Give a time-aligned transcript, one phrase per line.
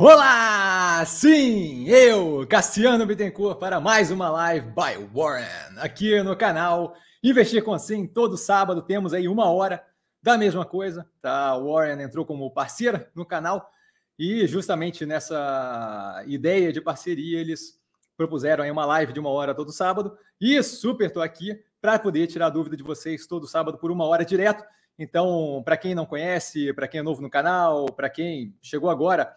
[0.00, 1.04] Olá!
[1.04, 7.76] Sim, eu, Cassiano Bittencourt, para mais uma live by Warren, aqui no canal Investir com
[7.76, 8.06] Sim.
[8.06, 9.84] Todo sábado temos aí uma hora
[10.22, 11.58] da mesma coisa, tá?
[11.58, 13.72] Warren entrou como parceira no canal
[14.16, 17.80] e justamente nessa ideia de parceria eles
[18.16, 22.28] propuseram aí uma live de uma hora todo sábado e super tô aqui para poder
[22.28, 24.62] tirar dúvida de vocês todo sábado por uma hora direto.
[24.96, 29.34] Então, para quem não conhece, para quem é novo no canal, para quem chegou agora,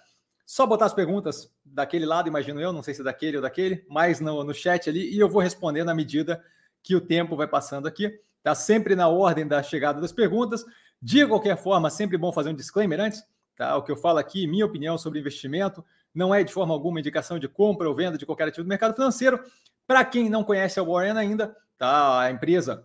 [0.51, 3.85] só botar as perguntas daquele lado, imagino eu, não sei se é daquele ou daquele,
[3.89, 6.43] mas no, no chat ali, e eu vou responder na medida
[6.83, 8.19] que o tempo vai passando aqui.
[8.43, 10.65] Tá sempre na ordem da chegada das perguntas.
[11.01, 13.23] De qualquer forma, sempre bom fazer um disclaimer antes.
[13.55, 13.77] Tá?
[13.77, 17.39] O que eu falo aqui, minha opinião sobre investimento, não é de forma alguma indicação
[17.39, 19.41] de compra ou venda de qualquer ativo do mercado financeiro.
[19.87, 22.23] Para quem não conhece a Warren ainda, tá?
[22.23, 22.83] a empresa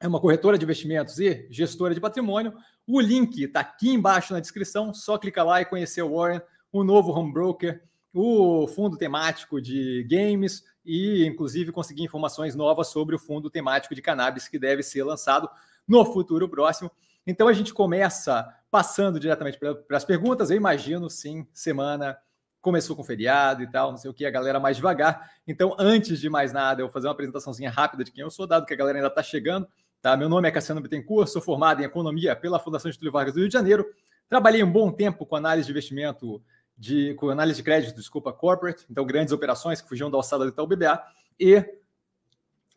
[0.00, 2.54] é uma corretora de investimentos e gestora de patrimônio.
[2.84, 4.92] O link está aqui embaixo na descrição.
[4.92, 7.82] Só clicar lá e conhecer o Warren o novo home broker,
[8.12, 14.02] o fundo temático de games e, inclusive, conseguir informações novas sobre o fundo temático de
[14.02, 15.48] cannabis que deve ser lançado
[15.86, 16.90] no futuro próximo.
[17.26, 20.50] Então a gente começa passando diretamente para as perguntas.
[20.50, 22.16] Eu imagino, sim, semana
[22.60, 25.30] começou com feriado e tal, não sei o que, a galera mais devagar.
[25.46, 28.46] Então, antes de mais nada, eu vou fazer uma apresentaçãozinha rápida de quem eu sou,
[28.46, 29.68] dado que a galera ainda está chegando.
[30.02, 30.16] Tá?
[30.16, 33.48] Meu nome é Cassiano Bittencourt, sou formado em Economia pela Fundação Getúlio Vargas do Rio
[33.48, 33.86] de Janeiro.
[34.28, 36.42] Trabalhei um bom tempo com análise de investimento
[36.78, 40.50] de com análise de crédito, desculpa, corporate, então grandes operações que fugiam da alçada do
[40.50, 41.02] Itaú BBA
[41.40, 41.64] e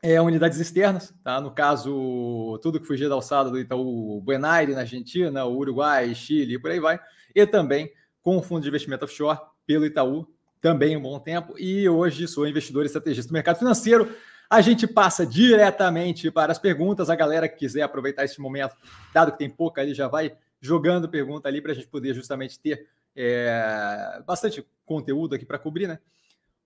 [0.02, 1.40] é, unidades externas, tá?
[1.40, 6.60] No caso, tudo que fugia da alçada do Itaú Buenaire na Argentina, Uruguai, Chile e
[6.60, 7.00] por aí vai,
[7.36, 7.92] e também
[8.24, 10.28] com o fundo de investimento offshore pelo Itaú,
[10.60, 14.12] também um bom tempo, e hoje sou investidor estrategista do mercado financeiro.
[14.50, 17.10] A gente passa diretamente para as perguntas.
[17.10, 18.76] A galera que quiser aproveitar esse momento,
[19.14, 22.60] dado que tem pouca ali, já vai jogando pergunta ali para a gente poder justamente
[22.60, 26.00] ter é, bastante conteúdo aqui para cobrir, né?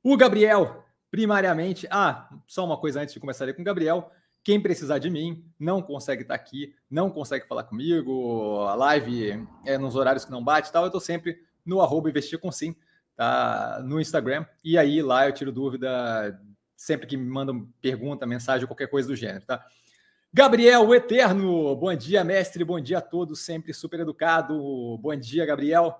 [0.03, 1.87] O Gabriel, primariamente.
[1.89, 4.11] Ah, só uma coisa antes de começar com o Gabriel.
[4.43, 9.47] Quem precisar de mim não consegue estar tá aqui, não consegue falar comigo, a live
[9.65, 10.83] é nos horários que não bate tal.
[10.83, 12.75] Eu estou sempre no arroba investir com sim,
[13.15, 13.81] tá?
[13.83, 14.45] No Instagram.
[14.63, 16.39] E aí lá eu tiro dúvida
[16.75, 19.65] sempre que me mandam pergunta, mensagem, qualquer coisa do gênero, tá?
[20.31, 24.97] Gabriel, Eterno, bom dia, mestre, bom dia a todos, sempre super educado.
[24.97, 25.99] Bom dia, Gabriel.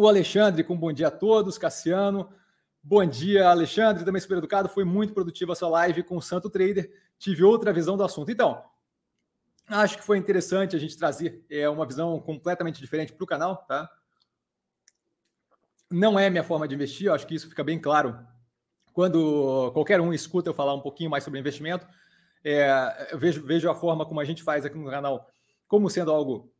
[0.00, 1.58] O Alexandre, com bom dia a todos.
[1.58, 2.32] Cassiano,
[2.82, 4.66] bom dia, Alexandre, também super educado.
[4.66, 6.90] Foi muito produtiva a sua live com o Santo Trader.
[7.18, 8.30] Tive outra visão do assunto.
[8.30, 8.64] Então,
[9.68, 13.58] acho que foi interessante a gente trazer é, uma visão completamente diferente para o canal,
[13.68, 13.90] tá?
[15.90, 18.18] Não é minha forma de investir, eu acho que isso fica bem claro
[18.94, 21.86] quando qualquer um escuta eu falar um pouquinho mais sobre investimento.
[22.42, 25.28] É, eu vejo, vejo a forma como a gente faz aqui no canal
[25.68, 26.50] como sendo algo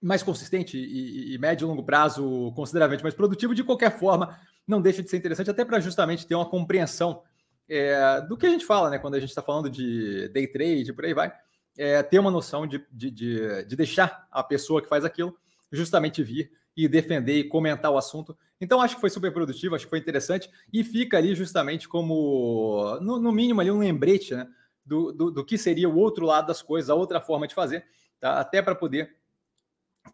[0.00, 4.80] mais consistente e, e, médio e longo prazo consideravelmente mais produtivo, de qualquer forma, não
[4.80, 7.22] deixa de ser interessante, até para justamente ter uma compreensão
[7.68, 8.98] é, do que a gente fala, né?
[8.98, 11.32] Quando a gente está falando de day trade, por aí vai,
[11.78, 15.36] é, ter uma noção de, de, de, de, deixar a pessoa que faz aquilo
[15.70, 18.36] justamente vir e defender e comentar o assunto.
[18.60, 22.98] Então, acho que foi super produtivo, acho que foi interessante e fica ali justamente como,
[23.00, 24.46] no, no mínimo, ali um lembrete né?
[24.84, 27.84] do, do, do que seria o outro lado das coisas, a outra forma de fazer,
[28.20, 28.38] tá?
[28.38, 29.16] até para poder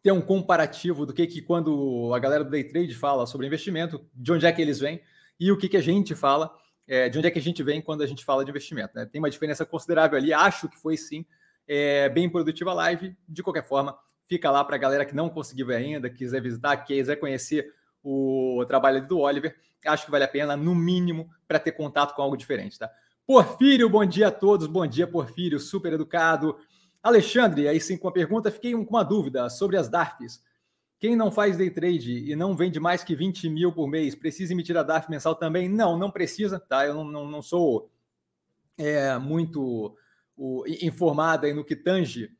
[0.02, 4.04] ter um comparativo do que, que quando a galera do day trade fala sobre investimento,
[4.14, 5.00] de onde é que eles vêm
[5.38, 6.54] e o que, que a gente fala,
[6.86, 8.92] é, de onde é que a gente vem quando a gente fala de investimento.
[8.94, 9.06] Né?
[9.06, 10.32] Tem uma diferença considerável ali.
[10.32, 11.24] Acho que foi sim
[11.66, 13.16] é, bem produtiva a live.
[13.28, 16.76] De qualquer forma, fica lá para a galera que não conseguiu ver ainda, quiser visitar,
[16.78, 17.72] quiser conhecer
[18.02, 19.56] o trabalho do Oliver.
[19.86, 22.78] Acho que vale a pena, no mínimo, para ter contato com algo diferente.
[22.78, 22.90] Tá?
[23.26, 24.66] Porfírio, bom dia a todos.
[24.66, 26.56] Bom dia, Porfírio, super educado.
[27.02, 30.42] Alexandre, aí sim com a pergunta, fiquei com uma dúvida sobre as DARFs.
[30.98, 34.52] Quem não faz day trade e não vende mais que 20 mil por mês, precisa
[34.52, 35.68] emitir a DARF mensal também?
[35.68, 36.86] Não, não precisa, tá?
[36.86, 37.90] Eu não, não, não sou
[38.78, 39.96] é, muito
[40.36, 42.30] o, informado aí no que tange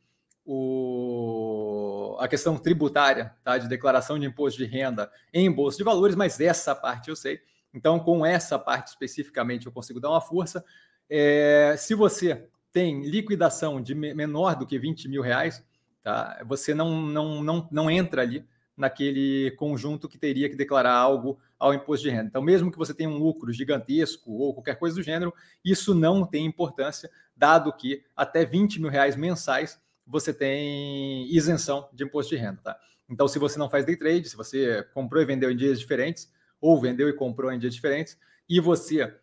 [0.45, 3.59] o, a questão tributária, tá?
[3.59, 7.41] De declaração de imposto de renda em bolsa de valores, mas essa parte eu sei.
[7.75, 10.65] Então, com essa parte especificamente, eu consigo dar uma força.
[11.11, 15.65] É, se você tem liquidação de menor do que 20 mil reais,
[16.03, 16.43] tá?
[16.47, 18.45] você não, não, não, não entra ali
[18.77, 22.29] naquele conjunto que teria que declarar algo ao imposto de renda.
[22.29, 25.33] Então, mesmo que você tenha um lucro gigantesco ou qualquer coisa do gênero,
[25.65, 32.05] isso não tem importância, dado que até 20 mil reais mensais você tem isenção de
[32.05, 32.61] imposto de renda.
[32.63, 32.77] Tá?
[33.09, 36.33] Então, se você não faz day trade, se você comprou e vendeu em dias diferentes,
[36.61, 38.19] ou vendeu e comprou em dias diferentes,
[38.49, 39.15] e você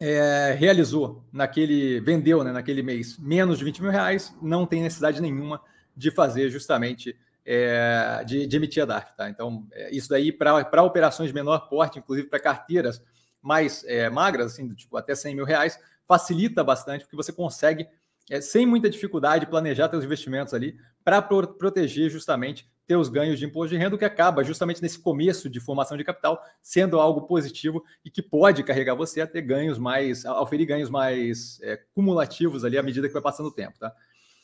[0.00, 5.20] é, realizou naquele, vendeu né, naquele mês menos de 20 mil reais, não tem necessidade
[5.20, 5.60] nenhuma
[5.96, 9.16] de fazer justamente é, de, de, emitir a DARF.
[9.16, 9.30] Tá?
[9.30, 13.02] Então, é, isso daí para operações de menor porte, inclusive para carteiras
[13.40, 17.86] mais é, magras, assim, tipo até 100 mil reais, facilita bastante, porque você consegue,
[18.28, 23.44] é, sem muita dificuldade, planejar seus investimentos ali para pro proteger justamente teus ganhos de
[23.44, 27.84] imposto de renda, que acaba justamente nesse começo de formação de capital sendo algo positivo
[28.04, 32.64] e que pode carregar você a ter ganhos mais, a oferir ganhos mais é, cumulativos
[32.64, 33.92] ali à medida que vai passando o tempo, tá?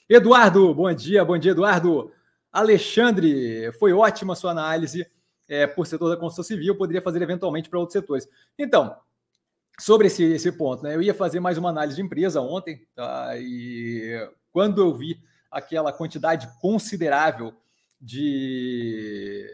[0.09, 2.13] Eduardo, bom dia, bom dia, Eduardo.
[2.53, 5.07] Alexandre, foi ótima sua análise
[5.49, 8.29] é, por setor da construção civil, poderia fazer eventualmente para outros setores.
[8.59, 8.97] Então,
[9.79, 10.95] sobre esse, esse ponto, né?
[10.95, 13.33] Eu ia fazer mais uma análise de empresa ontem, tá?
[13.37, 15.19] E quando eu vi
[15.51, 17.55] aquela quantidade considerável
[18.03, 19.49] de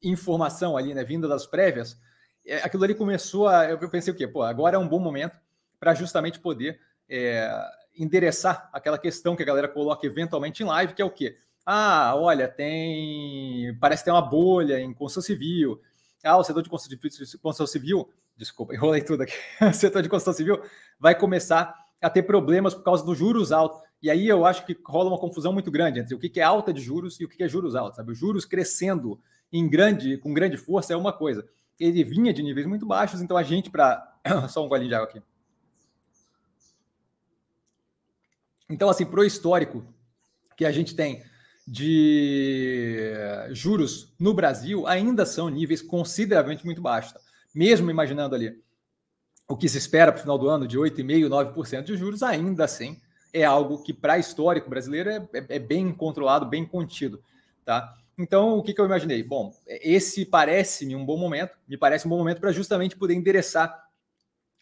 [0.00, 2.00] informação ali, né, vinda das prévias,
[2.46, 3.68] é, aquilo ali começou a.
[3.68, 4.26] Eu pensei o quê?
[4.26, 5.36] Pô, agora é um bom momento
[5.78, 7.50] para justamente poder é,
[7.98, 11.36] endereçar aquela questão que a galera coloca eventualmente em live, que é o quê?
[11.66, 13.76] Ah, olha, tem.
[13.78, 15.80] Parece ter uma bolha em construção civil.
[16.24, 19.34] Ah, o setor de construção civil, desculpa, enrolei tudo aqui.
[19.60, 20.62] o setor de construção civil
[20.98, 23.80] vai começar a ter problemas por causa dos juros altos.
[24.02, 26.72] E aí eu acho que rola uma confusão muito grande entre o que é alta
[26.72, 27.96] de juros e o que é juros altos.
[27.96, 28.12] Sabe?
[28.12, 29.20] Os juros crescendo
[29.52, 31.46] em grande, com grande força é uma coisa.
[31.78, 34.06] Ele vinha de níveis muito baixos, então a gente, para.
[34.48, 35.22] Só um golinho de água aqui.
[38.68, 39.84] Então, assim, pro histórico
[40.56, 41.22] que a gente tem
[41.66, 43.12] de
[43.50, 47.12] juros no Brasil, ainda são níveis consideravelmente muito baixos.
[47.12, 47.20] Tá?
[47.54, 48.62] Mesmo imaginando ali
[49.48, 52.64] o que se espera para o final do ano de 8,5%, 9% de juros, ainda
[52.64, 53.00] assim
[53.32, 57.22] é algo que, para histórico brasileiro, é, é, é, bem controlado, bem contido.
[57.64, 57.94] Tá?
[58.18, 59.22] Então, o que, que eu imaginei?
[59.22, 63.84] Bom, esse parece-me um bom momento, me parece um bom momento para justamente poder endereçar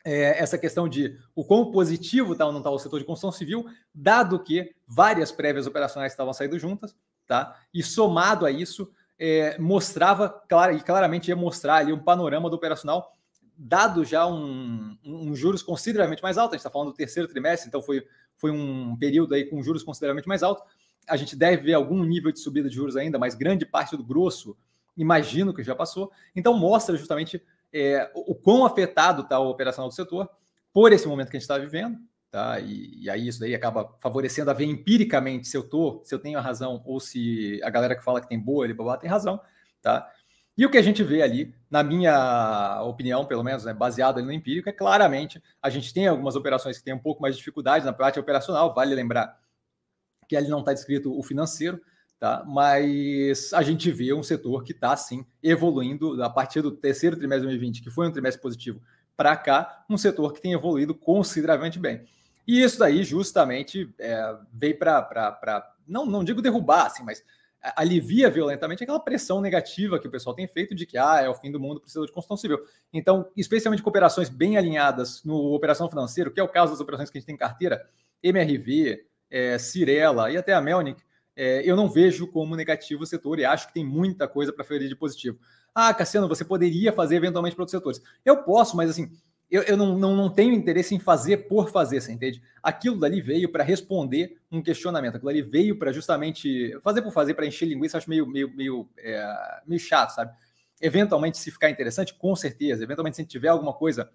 [0.04, 3.32] é, essa questão de o quão positivo está ou não está o setor de construção
[3.32, 6.94] civil, dado que várias prévias operacionais estavam saindo juntas,
[7.26, 7.56] tá?
[7.74, 12.56] E somado a isso, é, mostrava, claro, e claramente ia mostrar ali um panorama do
[12.56, 13.12] operacional
[13.58, 17.28] dado já um, um, um juros consideravelmente mais alto, a gente está falando do terceiro
[17.28, 18.06] trimestre, então foi,
[18.38, 20.62] foi um período aí com juros consideravelmente mais alto.
[21.06, 24.04] A gente deve ver algum nível de subida de juros ainda, mas grande parte do
[24.04, 24.56] grosso,
[24.96, 26.10] imagino que já passou.
[26.34, 27.42] Então mostra justamente
[27.72, 30.28] é, o quão afetado está o operacional do setor
[30.72, 31.98] por esse momento que a gente está vivendo,
[32.30, 32.60] tá?
[32.60, 36.18] E, e, aí isso daí acaba favorecendo a ver empiricamente se eu tô, se eu
[36.18, 39.40] tenho a razão ou se a galera que fala que tem boa, ele tem razão,
[39.82, 40.10] tá?
[40.58, 44.32] E o que a gente vê ali, na minha opinião, pelo menos, né, baseado no
[44.32, 47.84] empírico, é claramente a gente tem algumas operações que têm um pouco mais de dificuldade
[47.84, 49.38] na prática operacional, vale lembrar
[50.28, 51.80] que ali não está descrito o financeiro,
[52.18, 52.44] tá?
[52.44, 57.46] Mas a gente vê um setor que está sim evoluindo a partir do terceiro trimestre
[57.46, 58.82] de 2020, que foi um trimestre positivo,
[59.16, 62.04] para cá, um setor que tem evoluído consideravelmente bem.
[62.46, 67.22] E isso daí justamente é, veio para, não, não digo derrubar, assim, mas
[67.60, 71.34] alivia violentamente aquela pressão negativa que o pessoal tem feito de que ah, é o
[71.34, 72.58] fim do mundo precisa de construção civil.
[72.92, 77.10] Então, especialmente com operações bem alinhadas no operação financeiro, que é o caso das operações
[77.10, 77.88] que a gente tem em carteira,
[78.22, 81.02] MRV, é, Cirela e até a Melnick,
[81.36, 84.64] é, eu não vejo como negativo o setor e acho que tem muita coisa para
[84.64, 85.38] ferir de positivo.
[85.74, 88.02] Ah, Cassiano, você poderia fazer eventualmente para outros setores.
[88.24, 89.12] Eu posso, mas assim,
[89.50, 92.42] eu, eu não, não, não, tenho interesse em fazer por fazer, você entende?
[92.62, 97.34] Aquilo dali veio para responder um questionamento, aquilo dali veio para justamente fazer por fazer,
[97.34, 100.36] para encher linguiça, acho meio, meio, meio, é, meio chato, sabe?
[100.80, 102.84] Eventualmente, se ficar interessante, com certeza.
[102.84, 104.10] Eventualmente, se tiver alguma coisa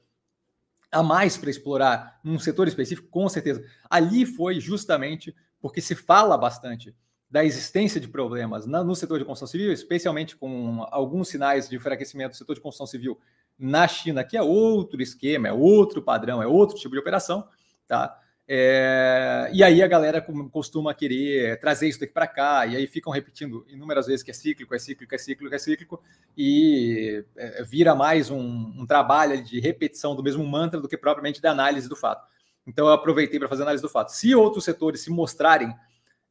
[0.92, 3.66] a mais para explorar num setor específico, com certeza.
[3.90, 6.96] Ali foi justamente porque se fala bastante
[7.30, 12.34] da existência de problemas no setor de construção civil, especialmente com alguns sinais de enfraquecimento
[12.34, 13.20] do setor de construção civil
[13.58, 17.48] na China, que é outro esquema, é outro padrão, é outro tipo de operação,
[17.88, 18.20] tá?
[18.46, 23.12] É, e aí a galera costuma querer trazer isso daqui para cá, e aí ficam
[23.12, 26.04] repetindo inúmeras vezes que é cíclico, é cíclico, é cíclico, é cíclico,
[26.38, 31.42] e é, vira mais um, um trabalho de repetição do mesmo mantra do que propriamente
[31.42, 32.28] da análise do fato.
[32.68, 34.10] Então eu aproveitei para fazer análise do fato.
[34.10, 35.74] Se outros setores se mostrarem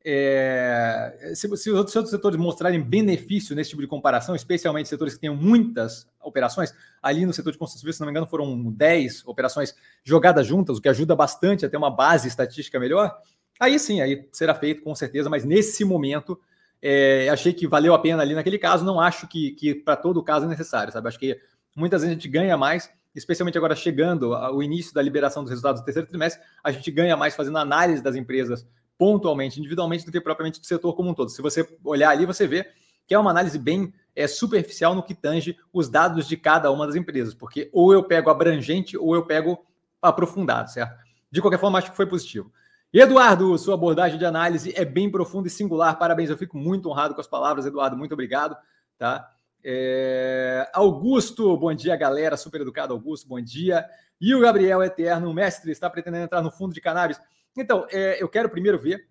[0.04, 5.20] é, se, se, os outros setores mostrarem benefício nesse tipo de comparação, especialmente setores que
[5.20, 9.26] tenham muitas operações, ali no setor de construção civil, se não me engano, foram 10
[9.26, 13.16] operações jogadas juntas, o que ajuda bastante a ter uma base estatística melhor.
[13.60, 16.38] Aí sim, aí será feito com certeza, mas nesse momento
[16.80, 18.84] é, achei que valeu a pena ali naquele caso.
[18.84, 21.06] Não acho que, que para todo caso é necessário, sabe?
[21.06, 21.38] Acho que
[21.76, 25.80] muitas vezes a gente ganha mais, especialmente agora chegando ao início da liberação dos resultados
[25.80, 28.66] do terceiro trimestre, a gente ganha mais fazendo análise das empresas
[29.02, 31.28] pontualmente, individualmente, do que propriamente do setor como um todo.
[31.28, 32.70] Se você olhar ali, você vê
[33.04, 36.86] que é uma análise bem é, superficial no que tange os dados de cada uma
[36.86, 39.58] das empresas, porque ou eu pego abrangente ou eu pego
[40.00, 40.94] aprofundado, certo?
[41.32, 42.52] De qualquer forma, acho que foi positivo.
[42.92, 45.98] Eduardo, sua abordagem de análise é bem profunda e singular.
[45.98, 47.96] Parabéns, eu fico muito honrado com as palavras, Eduardo.
[47.96, 48.56] Muito obrigado.
[48.96, 49.28] Tá?
[49.64, 50.70] É...
[50.72, 52.36] Augusto, bom dia, galera.
[52.36, 53.84] Super educado, Augusto, bom dia.
[54.20, 57.20] E o Gabriel Eterno, mestre, está pretendendo entrar no fundo de cannabis.
[57.56, 59.06] Então, é, eu quero primeiro ver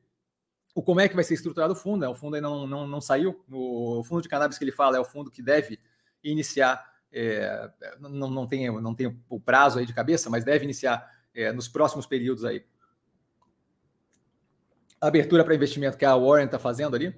[0.74, 2.02] o como é que vai ser estruturado o fundo.
[2.02, 2.08] Né?
[2.08, 3.44] O fundo ainda não, não, não saiu.
[3.52, 5.80] O fundo de cannabis que ele fala é o fundo que deve
[6.24, 6.90] iniciar.
[7.12, 7.70] É,
[8.00, 11.68] não, não, tem, não tem o prazo aí de cabeça, mas deve iniciar é, nos
[11.68, 12.64] próximos períodos aí.
[15.00, 17.14] Abertura para investimento que a Warren está fazendo ali.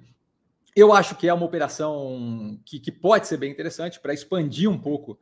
[0.74, 4.78] Eu acho que é uma operação que, que pode ser bem interessante para expandir um
[4.78, 5.18] pouco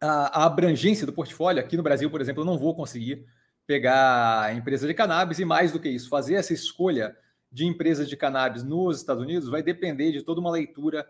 [0.00, 1.60] a, a, abrangência do portfólio.
[1.60, 3.26] Aqui no Brasil, por exemplo, eu não vou conseguir
[3.66, 7.16] pegar a empresa de cannabis e mais do que isso, fazer essa escolha
[7.50, 11.06] de empresas de cannabis nos Estados Unidos vai depender de toda uma leitura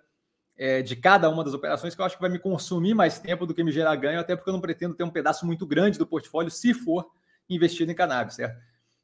[0.57, 3.45] é, de cada uma das operações que eu acho que vai me consumir mais tempo
[3.47, 5.99] do que me gerar ganho, até porque eu não pretendo ter um pedaço muito grande
[5.99, 7.11] do portfólio se for
[7.49, 8.59] investido em cannabis, certo?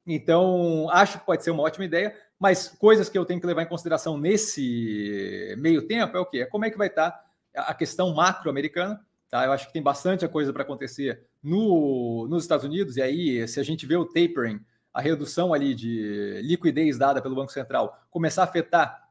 [0.06, 3.62] Então, acho que pode ser uma ótima ideia, mas coisas que eu tenho que levar
[3.62, 6.38] em consideração nesse meio tempo é o quê?
[6.38, 7.23] É como é que vai estar
[7.54, 9.44] a questão macro-americana, tá?
[9.44, 13.58] Eu acho que tem bastante coisa para acontecer no, nos Estados Unidos, e aí, se
[13.58, 14.61] a gente vê o tapering,
[14.92, 19.08] a redução ali de liquidez dada pelo Banco Central, começar a afetar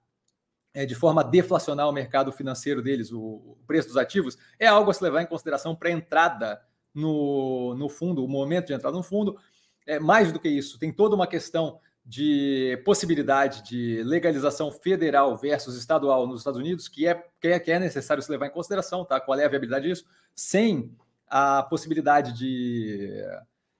[0.74, 4.90] é, de forma deflacional o mercado financeiro deles, o, o, preço dos ativos, é algo
[4.92, 6.62] a se levar em consideração para entrada
[6.94, 9.38] no, no fundo, o momento de entrar no fundo.
[9.86, 15.76] É, mais do que isso, tem toda uma questão de possibilidade de legalização federal versus
[15.76, 19.06] estadual nos Estados Unidos, que é, que é, que é necessário se levar em consideração,
[19.06, 19.20] tá?
[19.20, 20.06] Qual é a viabilidade disso?
[20.36, 20.96] Sem
[21.32, 23.10] a possibilidade de,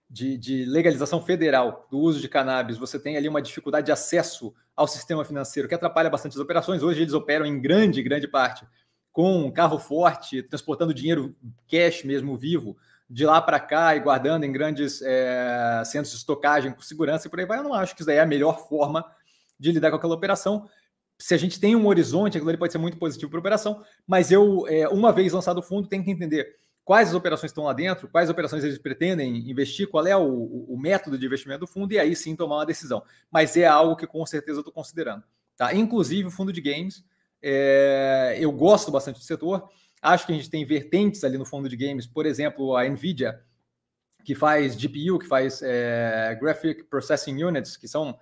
[0.10, 4.54] de, de, legalização federal do uso de cannabis, você tem ali uma dificuldade de acesso
[4.74, 6.82] ao sistema financeiro que atrapalha bastante as operações.
[6.82, 8.66] Hoje eles operam em grande, grande parte
[9.12, 11.36] com um carro forte, transportando dinheiro
[11.70, 12.78] cash mesmo vivo
[13.10, 17.30] de lá para cá e guardando em grandes é, centros de estocagem com segurança e
[17.30, 17.60] por aí vai.
[17.60, 19.04] Eu não acho que isso daí é a melhor forma
[19.60, 20.70] de lidar com aquela operação.
[21.20, 23.84] Se a gente tem um horizonte, aquilo ali pode ser muito positivo para a operação,
[24.08, 27.74] mas eu, é, uma vez lançado o fundo, tenho que entender quais operações estão lá
[27.74, 31.94] dentro, quais operações eles pretendem investir, qual é o, o, método de investimento do fundo,
[31.94, 33.04] e aí sim tomar uma decisão.
[33.30, 35.24] Mas é algo que com certeza eu estou considerando.
[35.56, 35.74] Tá?
[35.74, 37.04] Inclusive o fundo de games,
[37.42, 39.70] é, eu gosto bastante do setor,
[40.02, 43.42] acho que a gente tem vertentes ali no fundo de games, por exemplo, a NVIDIA,
[44.24, 48.18] que faz GPU, que faz é, Graphic Processing Units, que são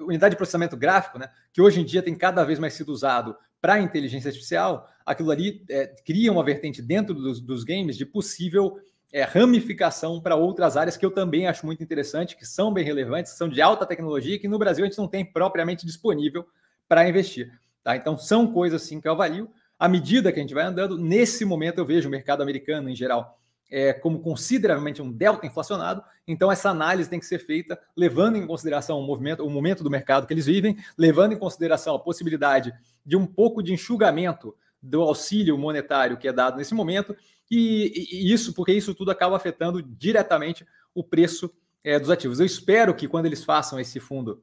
[0.00, 3.36] unidade de processamento gráfico, né, que hoje em dia tem cada vez mais sido usado
[3.60, 8.78] para inteligência artificial, aquilo ali é, cria uma vertente dentro dos, dos games de possível
[9.10, 13.32] é, ramificação para outras áreas que eu também acho muito interessante, que são bem relevantes,
[13.32, 16.46] são de alta tecnologia, que no Brasil a gente não tem propriamente disponível
[16.86, 17.50] para investir.
[17.82, 17.96] Tá?
[17.96, 19.50] Então, são coisas assim que eu avalio.
[19.78, 22.94] À medida que a gente vai andando, nesse momento eu vejo o mercado americano em
[22.94, 23.38] geral
[23.70, 28.46] é, como consideravelmente um delta inflacionado, então essa análise tem que ser feita levando em
[28.46, 32.72] consideração o movimento, o momento do mercado que eles vivem, levando em consideração a possibilidade
[33.04, 37.16] de um pouco de enxugamento do auxílio monetário que é dado nesse momento,
[37.50, 41.50] e, e isso, porque isso tudo acaba afetando diretamente o preço
[41.82, 42.40] é, dos ativos.
[42.40, 44.42] Eu espero que quando eles façam esse fundo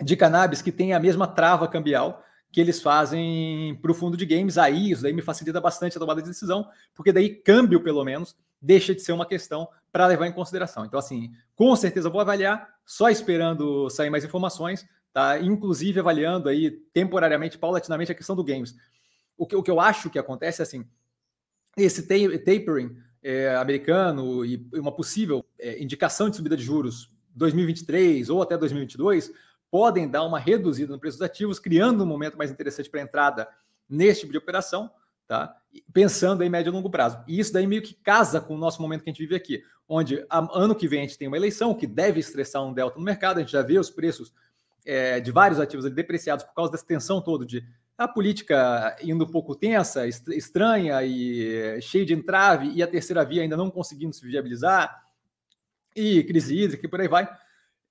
[0.00, 4.24] de cannabis, que tenha a mesma trava cambial, que eles fazem para o fundo de
[4.24, 4.56] games.
[4.56, 8.36] Aí isso daí me facilita bastante a tomada de decisão, porque daí câmbio, pelo menos,
[8.60, 10.84] deixa de ser uma questão para levar em consideração.
[10.84, 15.38] Então, assim, com certeza vou avaliar, só esperando sair mais informações, tá?
[15.38, 18.74] Inclusive avaliando aí temporariamente, paulatinamente, a questão do games.
[19.38, 20.84] O que, o que eu acho que acontece é assim:
[21.76, 28.42] esse tapering é, americano e uma possível é, indicação de subida de juros 2023 ou
[28.42, 29.32] até 2022
[29.70, 33.48] podem dar uma reduzida no preço dos ativos, criando um momento mais interessante para entrada
[33.88, 34.90] nesse tipo de operação,
[35.26, 35.54] tá?
[35.92, 37.22] Pensando em médio e longo prazo.
[37.28, 39.62] E isso daí meio que casa com o nosso momento que a gente vive aqui,
[39.86, 43.04] onde ano que vem a gente tem uma eleição que deve estressar um delta no
[43.04, 44.32] mercado, a gente já vê os preços
[44.86, 47.62] é, de vários ativos depreciados por causa dessa tensão toda de
[47.98, 53.42] a política indo um pouco tensa, estranha e cheia de entrave, e a terceira via
[53.42, 55.04] ainda não conseguindo se viabilizar,
[55.96, 57.28] e crise hídrica e por aí vai.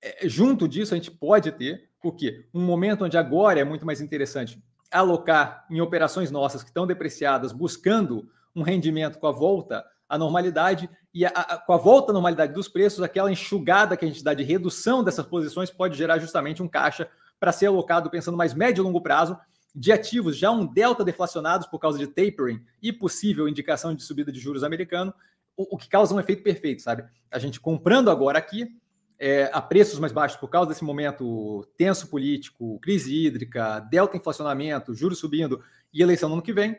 [0.01, 2.47] É, junto disso, a gente pode ter o quê?
[2.53, 7.51] Um momento onde agora é muito mais interessante alocar em operações nossas que estão depreciadas,
[7.51, 12.13] buscando um rendimento com a volta à normalidade e a, a, com a volta à
[12.13, 16.17] normalidade dos preços, aquela enxugada que a gente dá de redução dessas posições pode gerar
[16.19, 19.37] justamente um caixa para ser alocado pensando mais médio e longo prazo
[19.77, 24.31] de ativos já um delta deflacionados por causa de tapering e possível indicação de subida
[24.31, 25.13] de juros americano,
[25.55, 27.05] o, o que causa um efeito perfeito, sabe?
[27.29, 28.75] A gente comprando agora aqui,
[29.19, 34.95] é, a preços mais baixos por causa desse momento tenso político, crise hídrica, delta inflacionamento,
[34.95, 36.75] juros subindo e eleição no ano que vem,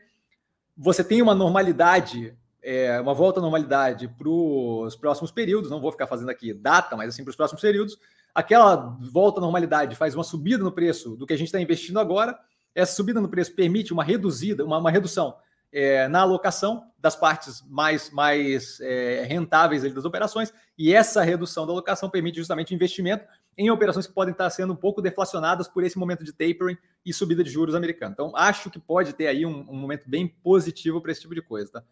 [0.76, 5.93] você tem uma normalidade, é, uma volta à normalidade para os próximos períodos, não vou
[5.93, 7.97] ficar fazendo aqui data, mas assim, para os próximos períodos,
[8.35, 12.00] aquela volta à normalidade faz uma subida no preço do que a gente está investindo
[12.00, 12.37] agora,
[12.78, 15.37] essa subida no preço permite uma reduzida, uma, uma redução
[15.73, 21.73] é, na alocação das partes mais, mais é, rentáveis das operações, e essa redução da
[21.73, 25.99] alocação permite justamente investimento em operações que podem estar sendo um pouco deflacionadas por esse
[25.99, 28.12] momento de tapering e subida de juros americano.
[28.12, 31.42] Então, acho que pode ter aí um, um momento bem positivo para esse tipo de
[31.42, 31.73] coisa.
[31.73, 31.82] Tá?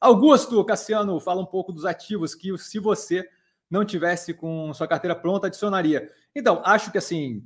[0.00, 3.28] Augusto Cassiano fala um pouco dos ativos que, se você
[3.68, 6.08] não tivesse com sua carteira pronta, adicionaria.
[6.34, 7.44] Então, acho que assim,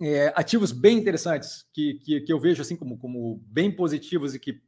[0.00, 4.38] é, ativos bem interessantes que, que, que, eu vejo assim como, como bem positivos e
[4.38, 4.60] que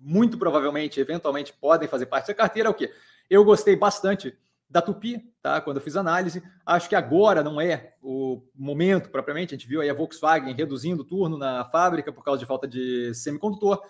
[0.00, 2.90] muito provavelmente, eventualmente, podem fazer parte da carteira é o que?
[3.28, 4.36] Eu gostei bastante
[4.68, 5.60] da Tupi, tá?
[5.60, 9.54] Quando eu fiz análise, acho que agora não é o momento propriamente.
[9.54, 12.68] A gente viu aí a Volkswagen reduzindo o turno na fábrica por causa de falta
[12.68, 13.82] de semicondutor.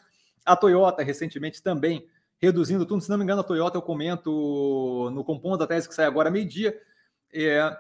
[0.45, 2.07] A Toyota recentemente também
[2.41, 3.03] reduzindo tudo.
[3.03, 6.31] Se não me engano, a Toyota eu comento no compondo da tese que sai agora
[6.31, 6.79] meio-dia.
[7.33, 7.77] É,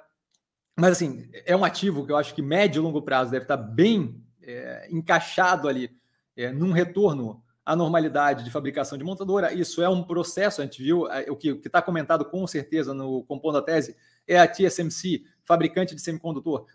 [0.78, 3.56] mas, assim, é um ativo que eu acho que médio e longo prazo deve estar
[3.56, 5.90] bem é, encaixado ali
[6.36, 9.52] é, num retorno à normalidade de fabricação de montadora.
[9.52, 13.24] Isso é um processo, a gente viu, é, o que está comentado com certeza no
[13.24, 16.66] compondo da tese é a TSMC, fabricante de semicondutor,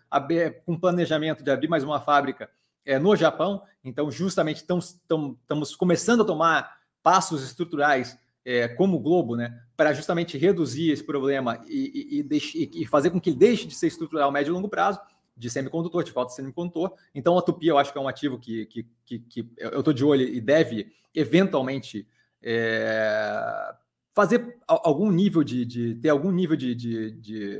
[0.66, 2.50] com planejamento de abrir mais uma fábrica
[2.84, 3.62] é, no Japão.
[3.82, 10.36] Então, justamente, estamos começando a tomar passos estruturais é, como o Globo, né, para justamente
[10.36, 14.30] reduzir esse problema e, e, e, e, fazer com que ele deixe de ser estrutural
[14.30, 15.00] médio e longo prazo,
[15.36, 16.92] de semicondutor, de falta de semicondutor.
[17.14, 19.92] Então, a Tupi eu acho que é um ativo que, que, que, que eu estou
[19.92, 22.06] de olho e deve eventualmente
[22.42, 23.74] é,
[24.12, 27.58] fazer algum nível de, de, ter algum nível de, de, de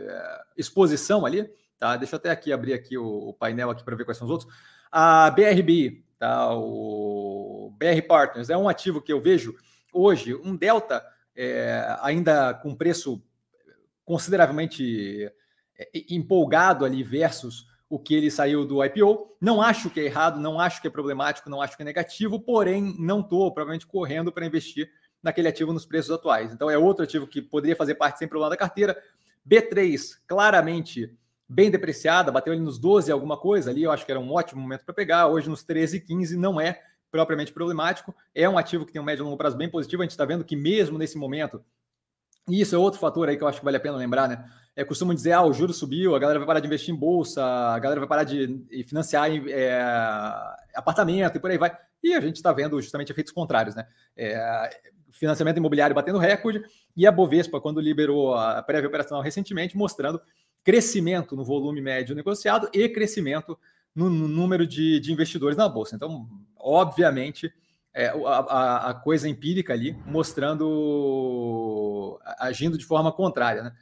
[0.56, 1.50] exposição ali.
[1.78, 1.96] Tá?
[1.96, 4.30] Deixa eu até aqui abrir aqui o, o painel aqui para ver quais são os
[4.30, 4.52] outros.
[4.90, 6.54] A BRB, tá?
[6.54, 9.56] o BR Partners, é um ativo que eu vejo
[9.94, 11.04] hoje, um delta
[11.36, 13.22] é, ainda com preço
[14.04, 15.30] consideravelmente
[15.78, 19.36] é, empolgado ali versus o que ele saiu do IPO.
[19.40, 22.40] Não acho que é errado, não acho que é problemático, não acho que é negativo,
[22.40, 24.90] porém não estou provavelmente correndo para investir
[25.22, 26.52] naquele ativo nos preços atuais.
[26.52, 29.00] Então é outro ativo que poderia fazer parte sem problema da carteira.
[29.48, 31.16] B3, claramente
[31.48, 34.60] bem depreciada, bateu ali nos 12 alguma coisa ali, eu acho que era um ótimo
[34.60, 35.28] momento para pegar.
[35.28, 36.82] Hoje nos 13 e 15 não é
[37.14, 38.12] propriamente problemático.
[38.34, 40.02] É um ativo que tem um médio e longo prazo bem positivo.
[40.02, 41.64] A gente está vendo que mesmo nesse momento,
[42.48, 44.44] e isso é outro fator aí que eu acho que vale a pena lembrar, né?
[44.74, 47.40] É, costumam dizer, ah, o juro subiu, a galera vai parar de investir em bolsa,
[47.40, 49.80] a galera vai parar de financiar é,
[50.74, 51.70] apartamento e por aí vai.
[52.02, 53.86] E a gente está vendo justamente efeitos contrários, né?
[54.16, 54.68] É,
[55.12, 56.64] financiamento imobiliário batendo recorde
[56.96, 60.20] e a Bovespa, quando liberou a prévia operacional recentemente, mostrando
[60.64, 63.56] crescimento no volume médio negociado e crescimento
[63.94, 65.94] no, no número de, de, investidores na bolsa.
[65.94, 67.52] Então, obviamente,
[67.92, 70.60] é, a, a, coisa empírica ali mostrando,
[72.38, 73.62] agindo de forma contrária.
[73.62, 73.72] Né?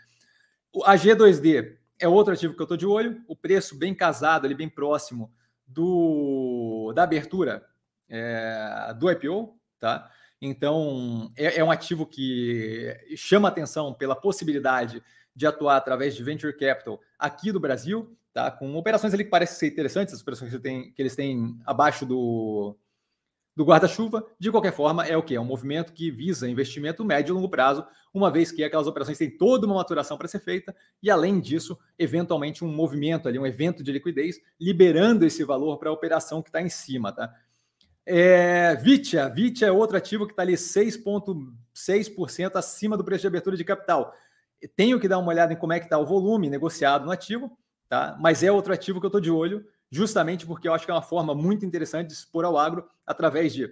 [0.85, 4.55] A G2D é outro ativo que eu estou de olho, o preço bem casado, ali
[4.55, 5.33] bem próximo
[5.67, 7.65] do da abertura
[8.09, 10.11] é, do IPO, tá?
[10.41, 15.03] Então é, é um ativo que chama atenção pela possibilidade
[15.35, 18.51] de atuar através de venture capital aqui do Brasil, tá?
[18.51, 22.07] Com operações ali que parecem ser interessantes, as operações que, tem, que eles têm abaixo
[22.07, 22.77] do,
[23.55, 24.27] do guarda-chuva.
[24.39, 25.35] De qualquer forma, é o que?
[25.35, 29.19] É um movimento que visa investimento médio e longo prazo, uma vez que aquelas operações
[29.19, 33.47] têm toda uma maturação para ser feita, e além disso, eventualmente um movimento ali, um
[33.47, 37.33] evento de liquidez, liberando esse valor para a operação que está em cima, tá?
[38.05, 43.57] É, Vitia, Vitia é outro ativo que está ali 6,6% acima do preço de abertura
[43.57, 44.13] de capital.
[44.77, 47.57] Tenho que dar uma olhada em como é que está o volume negociado no ativo,
[47.93, 48.17] tá?
[48.19, 50.95] Mas é outro ativo que eu estou de olho, justamente porque eu acho que é
[50.95, 53.71] uma forma muito interessante de expor ao agro através de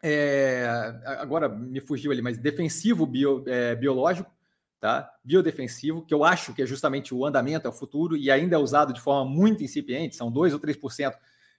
[0.00, 0.64] é,
[1.04, 4.30] agora me fugiu ali, mas defensivo bio, é, biológico,
[4.78, 5.12] tá?
[5.24, 8.58] Biodefensivo, que eu acho que é justamente o andamento, é o futuro, e ainda é
[8.60, 11.12] usado de forma muito incipiente, são 2 ou 3%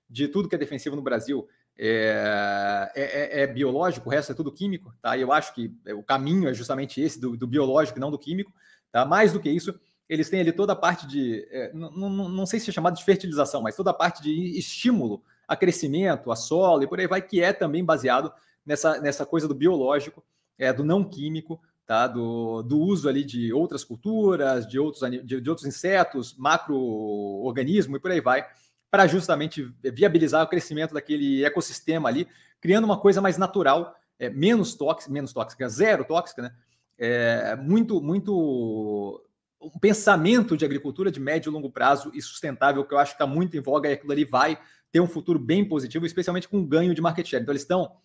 [0.09, 4.35] de tudo que é defensivo no Brasil é, é, é, é, biológico, o resto é
[4.35, 5.17] tudo químico, tá?
[5.17, 8.17] E eu acho que o caminho é justamente esse do, do biológico e não do
[8.17, 8.53] químico,
[8.89, 9.03] tá?
[9.03, 12.59] Mais do que isso, eles têm ali toda a parte de, é, não, não, sei
[12.59, 16.83] se é chamado de fertilização, mas toda a parte de estímulo a crescimento, a solo
[16.83, 18.31] e por aí vai, que é também baseado
[18.65, 20.23] nessa, nessa coisa do biológico,
[20.57, 22.07] é, do não químico, tá?
[22.07, 27.99] do, do uso ali de outras culturas, de outros, de, de outros insetos, macro-organismo e
[27.99, 28.45] por aí vai,
[28.91, 32.27] para justamente viabilizar o crescimento daquele ecossistema ali,
[32.61, 36.55] criando uma coisa mais natural, é, menos tóxica, menos tóxica, zero tóxica, né?
[36.95, 39.21] É, muito, muito
[39.63, 43.15] um pensamento de agricultura de médio e longo prazo e sustentável que eu acho que
[43.15, 44.59] está muito em voga e aquilo ali vai
[44.91, 47.41] ter um futuro bem positivo, especialmente com ganho de market share.
[47.41, 47.97] Então eles estão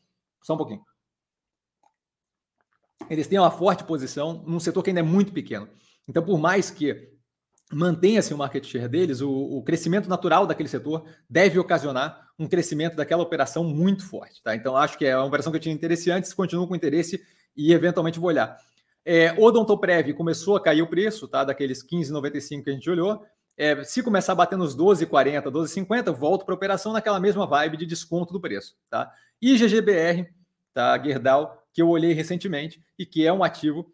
[0.42, 0.82] só um pouquinho.
[3.10, 5.68] Eles têm uma forte posição num setor que ainda é muito pequeno.
[6.06, 7.12] Então, por mais que
[7.72, 12.96] mantenha-se o market share deles, o, o, crescimento natural daquele setor deve ocasionar um crescimento
[12.96, 14.42] daquela operação muito forte.
[14.42, 14.54] Tá?
[14.54, 17.22] Então, acho que é uma operação que eu tinha interesse antes, continuo com interesse
[17.56, 18.56] e eventualmente vou olhar.
[19.10, 21.42] É, Odontoprev começou a cair o preço, tá?
[21.42, 23.24] Daqueles 15,95 que a gente olhou.
[23.56, 27.86] É, se começar a bater nos 12,40, 12,50, volto para operação naquela mesma vibe de
[27.86, 29.10] desconto do preço, tá?
[29.40, 30.28] E GGBR,
[30.74, 31.02] tá?
[31.02, 33.90] Gerdau, que eu olhei recentemente e que é um ativo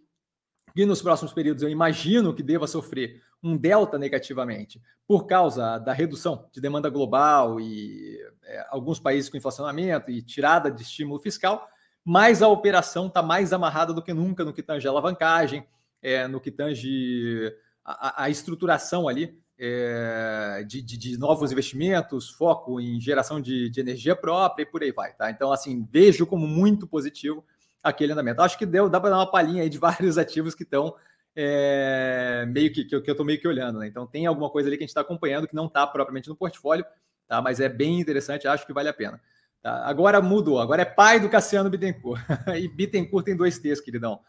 [0.75, 5.93] que nos próximos períodos eu imagino que deva sofrer um delta negativamente por causa da
[5.93, 11.69] redução de demanda global e é, alguns países com inflacionamento e tirada de estímulo fiscal,
[12.05, 15.67] mas a operação está mais amarrada do que nunca no que tange a alavancagem,
[16.03, 17.53] é, no que tange
[17.85, 23.81] a, a estruturação ali é, de, de, de, novos investimentos, foco em geração de, de,
[23.81, 25.15] energia própria e por aí vai.
[25.15, 25.31] Tá?
[25.31, 27.45] Então, assim, vejo como muito positivo
[27.83, 28.43] aquele andamento.
[28.43, 30.95] Acho que deu, dá para dar uma palhinha aí de vários ativos que estão
[31.37, 33.79] é, meio que, que eu estou meio que olhando.
[33.79, 33.87] Né?
[33.87, 36.37] Então, tem alguma coisa ali que a gente está acompanhando que não está propriamente no
[36.37, 36.85] portfólio,
[37.29, 37.41] tá?
[37.41, 39.21] mas é bem interessante, acho que vale a pena.
[39.65, 42.21] Agora mudou, agora é pai do Cassiano Bittencourt.
[42.55, 44.21] e Bittencourt tem dois T's, queridão.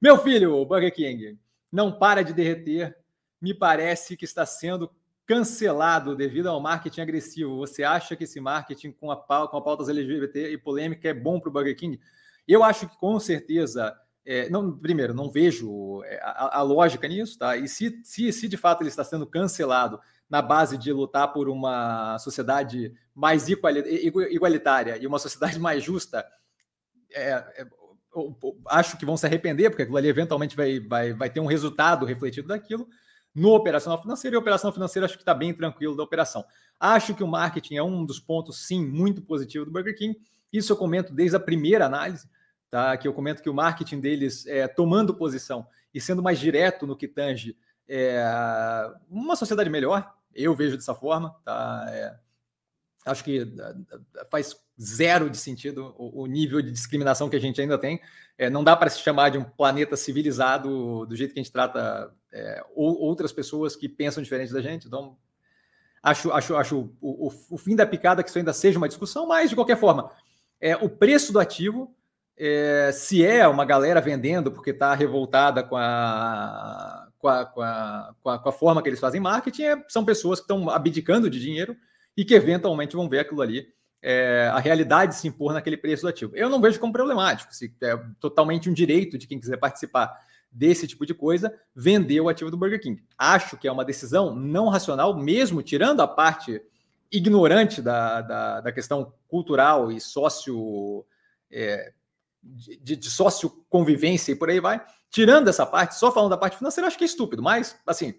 [0.00, 1.38] Meu filho, Burger King,
[1.70, 2.96] não para de derreter.
[3.40, 4.90] Me parece que está sendo
[5.26, 7.58] cancelado devido ao marketing agressivo.
[7.58, 11.38] Você acha que esse marketing com a, com a pautas LGBT e polêmica é bom
[11.38, 12.00] para o Burger King?
[12.48, 13.94] Eu acho que com certeza.
[14.24, 17.56] É, não, primeiro, não vejo é, a, a, lógica nisso, tá?
[17.56, 21.48] E se, se, se de fato ele está sendo cancelado na base de lutar por
[21.48, 26.24] uma sociedade mais igualitária e uma sociedade mais justa,
[27.12, 27.66] é, é,
[28.68, 32.04] acho que vão se arrepender, porque aquilo ali eventualmente vai, vai, vai ter um resultado
[32.06, 32.88] refletido daquilo.
[33.34, 36.44] No operacional financeiro, e a operação financeira acho que está bem tranquilo da operação.
[36.78, 40.18] Acho que o marketing é um dos pontos, sim, muito positivo do Burger King.
[40.52, 42.28] Isso eu comento desde a primeira análise,
[42.70, 42.96] tá?
[42.96, 46.96] Que eu comento que o marketing deles é tomando posição e sendo mais direto no
[46.96, 47.56] que tange
[47.88, 48.24] é,
[49.10, 51.84] uma sociedade melhor, eu vejo dessa forma, tá?
[51.88, 52.16] É,
[53.04, 57.60] acho que é, faz zero de sentido o, o, nível de discriminação que a gente
[57.60, 58.00] ainda tem.
[58.38, 61.52] É, não dá para se chamar de um planeta civilizado do jeito que a gente
[61.52, 64.86] trata é, ou, outras pessoas que pensam diferente da gente.
[64.86, 65.16] Então,
[66.02, 69.26] acho, acho, acho o, o, o, fim da picada que isso ainda seja uma discussão,
[69.26, 70.10] mas de qualquer forma,
[70.60, 71.94] é, o preço do ativo,
[72.42, 78.14] é, se é uma galera vendendo porque está revoltada com a com a, com a,
[78.22, 81.28] com a, com a forma que eles fazem marketing, é, são pessoas que estão abdicando
[81.28, 81.76] de dinheiro
[82.16, 83.68] e que eventualmente vão ver aquilo ali,
[84.00, 86.34] é, a realidade se impor naquele preço do ativo.
[86.34, 90.18] Eu não vejo como problemático, se é totalmente um direito de quem quiser participar
[90.50, 93.04] desse tipo de coisa, vender o ativo do Burger King.
[93.18, 96.62] Acho que é uma decisão não racional, mesmo tirando a parte
[97.12, 101.04] ignorante da, da, da questão cultural e sócio.
[101.52, 101.92] É,
[102.42, 106.56] de, de sócio convivência e por aí vai, tirando essa parte, só falando da parte
[106.56, 108.14] financeira, acho que é estúpido, mas, assim,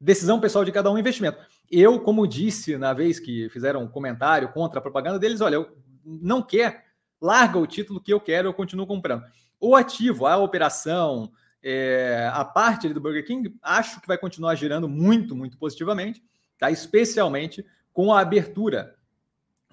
[0.00, 1.38] decisão pessoal de cada um, investimento.
[1.70, 5.76] Eu, como disse na vez que fizeram um comentário contra a propaganda deles, olha, eu
[6.04, 6.84] não quer,
[7.20, 9.24] larga o título que eu quero, eu continuo comprando.
[9.58, 14.86] O ativo, a operação, é, a parte do Burger King, acho que vai continuar girando
[14.86, 16.22] muito, muito positivamente,
[16.58, 16.70] tá?
[16.70, 18.94] especialmente com a abertura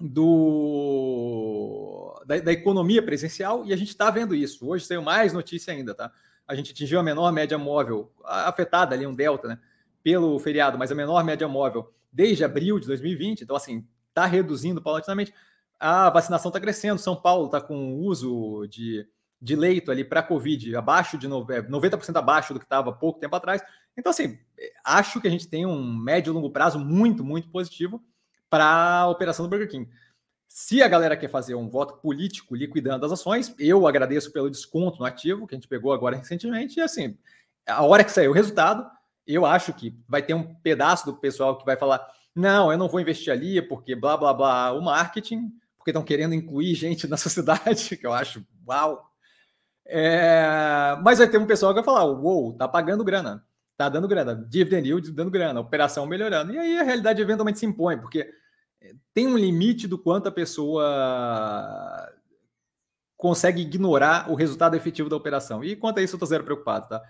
[0.00, 1.91] do,
[2.32, 4.66] da, da economia presencial, e a gente está vendo isso.
[4.66, 6.10] Hoje saiu mais notícia ainda, tá?
[6.48, 9.58] A gente atingiu a menor média móvel, afetada ali, um delta, né?
[10.02, 13.42] Pelo feriado, mas a menor média móvel desde abril de 2020.
[13.42, 15.32] Então, assim, está reduzindo paulatinamente.
[15.78, 16.98] A vacinação está crescendo.
[16.98, 19.06] São Paulo está com uso de,
[19.40, 23.36] de leito ali para Covid abaixo de 90% é, abaixo do que estava pouco tempo
[23.36, 23.62] atrás.
[23.96, 24.38] Então, assim,
[24.84, 28.02] acho que a gente tem um médio e longo prazo muito, muito positivo
[28.50, 29.88] para a operação do Burger King.
[30.54, 34.98] Se a galera quer fazer um voto político liquidando as ações, eu agradeço pelo desconto
[34.98, 36.78] no ativo que a gente pegou agora recentemente.
[36.78, 37.16] E assim,
[37.66, 38.86] a hora que sair o resultado,
[39.26, 42.86] eu acho que vai ter um pedaço do pessoal que vai falar: não, eu não
[42.86, 47.16] vou investir ali porque blá blá blá o marketing, porque estão querendo incluir gente na
[47.16, 49.10] sociedade, que eu acho uau.
[49.86, 50.98] É...
[51.02, 53.42] Mas vai ter um pessoal que vai falar: uou, tá pagando grana,
[53.74, 56.52] tá dando grana, dividend yield dando grana, operação melhorando.
[56.52, 58.41] E aí a realidade eventualmente se impõe, porque
[59.14, 62.12] tem um limite do quanto a pessoa
[63.16, 65.62] consegue ignorar o resultado efetivo da operação.
[65.62, 67.02] E quanto a isso, eu estou zero preocupado, tá?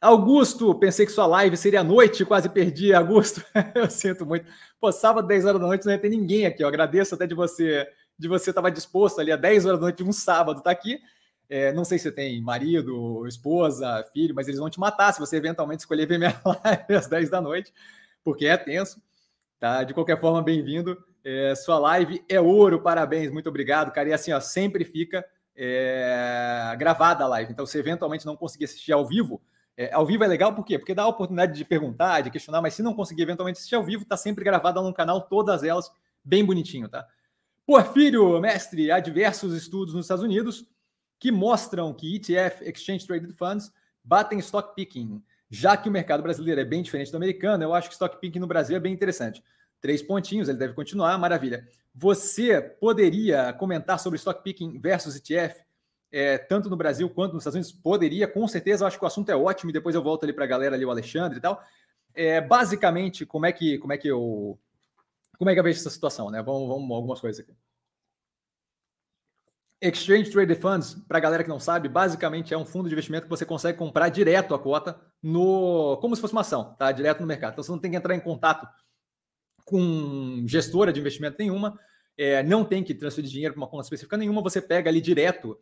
[0.00, 3.42] Augusto, pensei que sua live seria à noite, quase perdi, Augusto.
[3.74, 4.46] eu sinto muito.
[4.80, 6.62] Pô, sábado, 10 horas da noite, não ia ter ninguém aqui.
[6.62, 7.86] Eu agradeço até de você
[8.18, 10.98] de você estar disposto ali a 10 horas da noite um sábado, tá aqui.
[11.48, 15.20] É, não sei se você tem marido, esposa, filho, mas eles vão te matar se
[15.20, 17.72] você eventualmente escolher ver minha live às 10 da noite,
[18.24, 19.00] porque é tenso.
[19.58, 19.84] Tá?
[19.84, 20.96] De qualquer forma, bem-vindo.
[21.30, 24.08] É, sua live é ouro, parabéns, muito obrigado, cara.
[24.08, 25.22] E assim, ó, sempre fica
[25.54, 27.52] é, gravada a live.
[27.52, 29.42] Então, se eventualmente não conseguir assistir ao vivo,
[29.80, 30.76] É, ao vivo é legal por quê?
[30.76, 33.84] Porque dá a oportunidade de perguntar, de questionar, mas se não conseguir eventualmente assistir ao
[33.84, 35.88] vivo, está sempre gravado no canal, todas elas
[36.24, 37.06] bem bonitinho, tá?
[37.64, 40.66] Porfírio, mestre, há diversos estudos nos Estados Unidos
[41.16, 43.70] que mostram que ETF, Exchange Traded Funds,
[44.02, 45.22] batem stock picking.
[45.48, 48.40] Já que o mercado brasileiro é bem diferente do americano, eu acho que stock picking
[48.40, 49.44] no Brasil é bem interessante.
[49.80, 51.66] Três pontinhos, ele deve continuar, maravilha.
[51.94, 55.62] Você poderia comentar sobre stock picking versus ETF,
[56.10, 57.72] é, tanto no Brasil quanto nos Estados Unidos?
[57.72, 58.82] Poderia, com certeza.
[58.82, 60.74] Eu acho que o assunto é ótimo e depois eu volto ali para a galera
[60.74, 61.62] ali, o Alexandre e tal.
[62.14, 64.58] É, basicamente, como é que como é que eu
[65.38, 66.42] como é que eu vejo essa situação, né?
[66.42, 67.54] Vamos, vamos algumas coisas aqui.
[69.80, 73.24] Exchange Traded Funds, para a galera que não sabe, basicamente é um fundo de investimento
[73.24, 76.90] que você consegue comprar direto a cota no como se fosse uma ação, tá?
[76.90, 77.52] Direto no mercado.
[77.52, 78.68] Então você não tem que entrar em contato
[79.68, 81.78] com gestora de investimento nenhuma,
[82.16, 85.58] é, não tem que transferir dinheiro para uma conta específica nenhuma, você pega ali direto,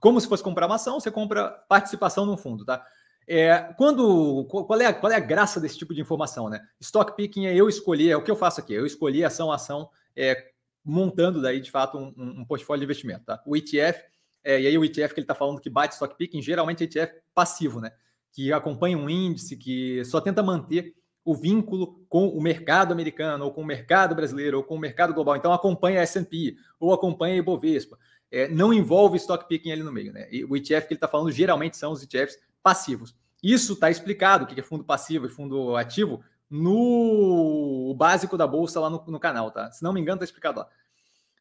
[0.00, 2.84] como se fosse comprar uma ação, você compra participação no fundo, tá?
[3.26, 6.60] É, quando qual é, a, qual é a graça desse tipo de informação, né?
[6.80, 9.56] Stock picking é eu escolher, é o que eu faço aqui, eu escolhi ação a
[9.56, 10.50] ação, é,
[10.84, 13.42] montando daí de fato um, um, portfólio de investimento, tá?
[13.46, 14.02] O ETF,
[14.44, 16.84] é, e aí o ETF que ele está falando que bate stock picking, geralmente é
[16.84, 17.92] ETF passivo, né?
[18.32, 20.94] Que acompanha um índice, que só tenta manter
[21.28, 25.12] o vínculo com o mercado americano, ou com o mercado brasileiro, ou com o mercado
[25.12, 25.36] global.
[25.36, 27.98] Então acompanha a S&P, ou acompanha a Ibovespa.
[28.30, 30.26] É, não envolve stock picking ali no meio, né?
[30.32, 33.14] E o ETF que ele está falando geralmente são os ETFs passivos.
[33.42, 38.80] Isso está explicado, o que é fundo passivo e fundo ativo, no básico da bolsa
[38.80, 39.70] lá no, no canal, tá?
[39.70, 40.68] Se não me engano, está explicado lá.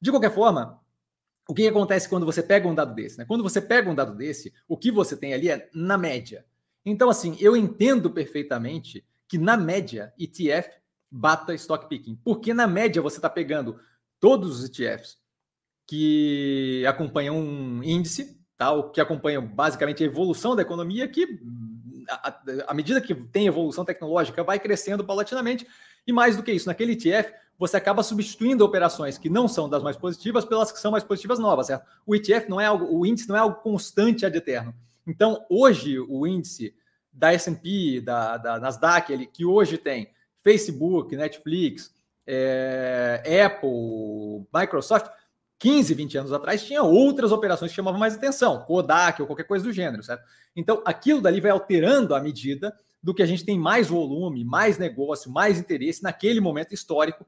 [0.02, 0.82] De qualquer forma,
[1.48, 3.20] o que acontece quando você pega um dado desse?
[3.20, 3.24] Né?
[3.24, 6.46] Quando você pega um dado desse, o que você tem ali é na média.
[6.86, 10.70] Então, assim, eu entendo perfeitamente que na média ETF
[11.10, 13.80] bata stock picking, porque na média você está pegando
[14.20, 15.18] todos os ETFs
[15.86, 18.72] que acompanham um índice, tá?
[18.72, 21.40] o que acompanham basicamente a evolução da economia, que
[22.68, 25.68] à medida que tem evolução tecnológica, vai crescendo paulatinamente.
[26.06, 29.84] E mais do que isso, naquele ETF, você acaba substituindo operações que não são das
[29.84, 31.86] mais positivas pelas que são mais positivas novas, certo?
[32.06, 34.74] O ETF não é algo, o índice não é algo constante ad eterno.
[35.06, 36.74] Então, hoje, o índice
[37.18, 40.12] da S&P, da, da Nasdaq, que hoje tem
[40.44, 41.92] Facebook, Netflix,
[42.26, 45.08] é, Apple, Microsoft,
[45.58, 49.66] 15, 20 anos atrás, tinha outras operações que chamavam mais atenção, Kodak ou qualquer coisa
[49.66, 50.24] do gênero, certo?
[50.56, 54.78] Então, aquilo dali vai alterando à medida do que a gente tem mais volume, mais
[54.78, 57.26] negócio, mais interesse naquele momento histórico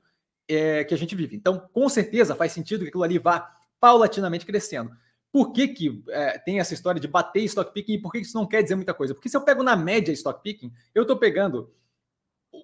[0.48, 1.36] é, que a gente vive.
[1.36, 4.92] Então, com certeza faz sentido que aquilo ali vá paulatinamente crescendo.
[5.32, 8.36] Por que, que é, tem essa história de bater stock picking e por que isso
[8.36, 9.14] não quer dizer muita coisa?
[9.14, 11.72] Porque se eu pego na média stock picking, eu estou pegando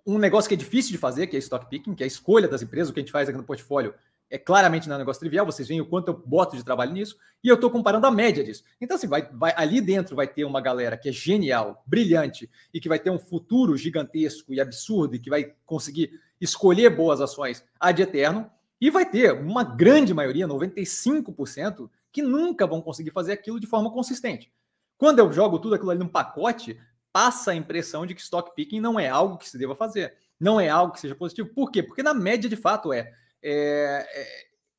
[0.05, 2.47] um negócio que é difícil de fazer, que é stock picking, que é a escolha
[2.47, 3.93] das empresas, o que a gente faz aqui no portfólio,
[4.29, 6.93] é claramente não é um negócio trivial, vocês veem o quanto eu boto de trabalho
[6.93, 8.63] nisso, e eu estou comparando a média disso.
[8.81, 12.79] Então, assim, vai, vai, ali dentro vai ter uma galera que é genial, brilhante, e
[12.79, 17.63] que vai ter um futuro gigantesco e absurdo, e que vai conseguir escolher boas ações
[17.79, 18.49] ad eterno,
[18.81, 23.91] e vai ter uma grande maioria, 95%, que nunca vão conseguir fazer aquilo de forma
[23.91, 24.49] consistente.
[24.97, 26.79] Quando eu jogo tudo aquilo ali num pacote,
[27.11, 30.57] passa a impressão de que stock picking não é algo que se deva fazer, não
[30.57, 31.49] é algo que seja positivo.
[31.53, 31.83] Por quê?
[31.83, 33.11] Porque na média, de fato, é
[33.43, 34.27] é, é,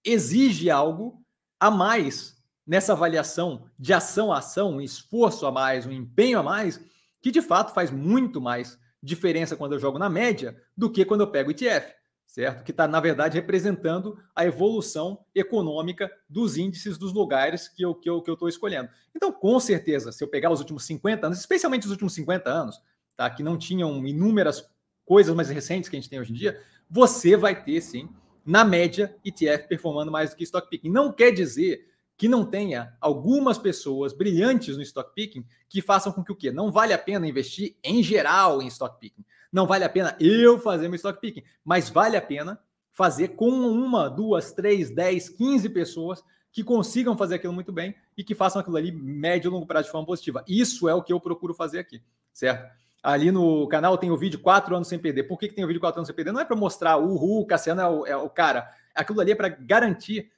[0.03, 1.23] exige algo
[1.61, 6.43] a mais nessa avaliação de ação a ação, um esforço a mais, um empenho a
[6.43, 6.81] mais,
[7.21, 11.21] que de fato faz muito mais diferença quando eu jogo na média do que quando
[11.21, 11.93] eu pego ETF,
[12.27, 12.65] certo?
[12.65, 18.21] Que está, na verdade, representando a evolução econômica dos índices dos lugares que eu estou
[18.23, 18.91] que eu, que eu escolhendo.
[19.15, 22.81] Então, com certeza, se eu pegar os últimos 50 anos, especialmente os últimos 50 anos,
[23.17, 23.31] tá?
[23.31, 24.69] que não tinham inúmeras
[25.05, 26.61] coisas mais recentes que a gente tem hoje em dia,
[26.91, 28.09] você vai ter, sim,
[28.45, 30.91] na média, ETF performando mais do que stock picking.
[30.91, 31.87] Não quer dizer
[32.17, 36.51] que não tenha algumas pessoas brilhantes no stock picking que façam com que o quê?
[36.51, 39.25] Não vale a pena investir em geral em stock picking.
[39.53, 42.61] Não vale a pena eu fazer meu stock picking, mas vale a pena
[42.93, 48.25] fazer com uma, duas, três, dez, quinze pessoas que consigam fazer aquilo muito bem e
[48.25, 50.43] que façam aquilo ali médio e longo prazo de forma positiva.
[50.49, 52.75] Isso é o que eu procuro fazer aqui, certo?
[53.03, 55.25] Ali no canal tem o vídeo 4 anos sem perder.
[55.25, 56.33] Por que, que tem o vídeo 4 anos sem perder?
[56.33, 58.71] Não é para mostrar o Ru, o Cassiano é o, é o cara.
[58.95, 60.33] Aquilo ali é para garantir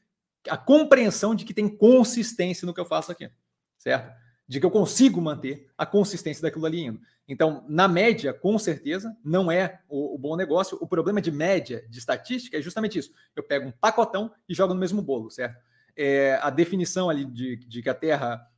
[0.48, 3.30] a compreensão de que tem consistência no que eu faço aqui,
[3.78, 4.12] certo?
[4.48, 7.00] De que eu consigo manter a consistência daquilo ali indo.
[7.28, 10.78] Então, na média, com certeza, não é o, o, bom negócio.
[10.80, 13.12] O problema de média, de estatística, é justamente isso.
[13.36, 15.62] Eu pego um pacotão e jogo no mesmo bolo, certo?
[15.94, 18.48] É, a definição ali de, de que a Terra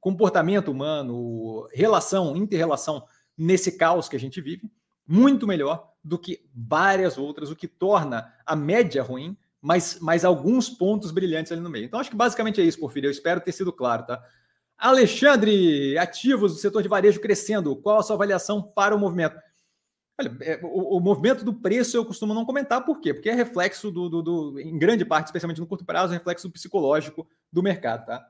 [0.00, 3.04] comportamento humano, relação, interrelação
[3.36, 4.70] nesse caos que a gente vive,
[5.06, 10.70] muito melhor do que várias outras, o que torna a média ruim, mas, mas alguns
[10.70, 11.86] pontos brilhantes ali no meio.
[11.86, 13.08] Então, acho que basicamente é isso, Porfírio.
[13.08, 14.22] Eu espero ter sido claro, tá?
[14.76, 17.74] Alexandre, ativos do setor de varejo crescendo.
[17.74, 19.36] Qual a sua avaliação para o movimento?
[20.20, 23.12] Olha, é, o, o, movimento do preço eu costumo não comentar, por quê?
[23.12, 26.50] Porque é reflexo do, do, do, em grande parte, especialmente no curto prazo, é reflexo
[26.50, 28.28] psicológico do mercado, tá?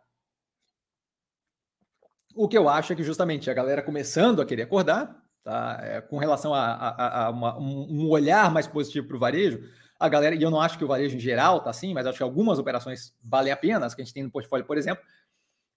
[2.38, 5.80] O que eu acho é que justamente a galera começando a querer acordar, tá?
[5.82, 9.60] É, com relação a, a, a uma, um olhar mais positivo para o varejo,
[9.98, 12.18] a galera, e eu não acho que o varejo em geral tá assim, mas acho
[12.18, 15.02] que algumas operações valem a pena, as que a gente tem no portfólio, por exemplo,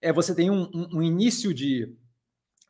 [0.00, 1.96] é você tem um, um, início de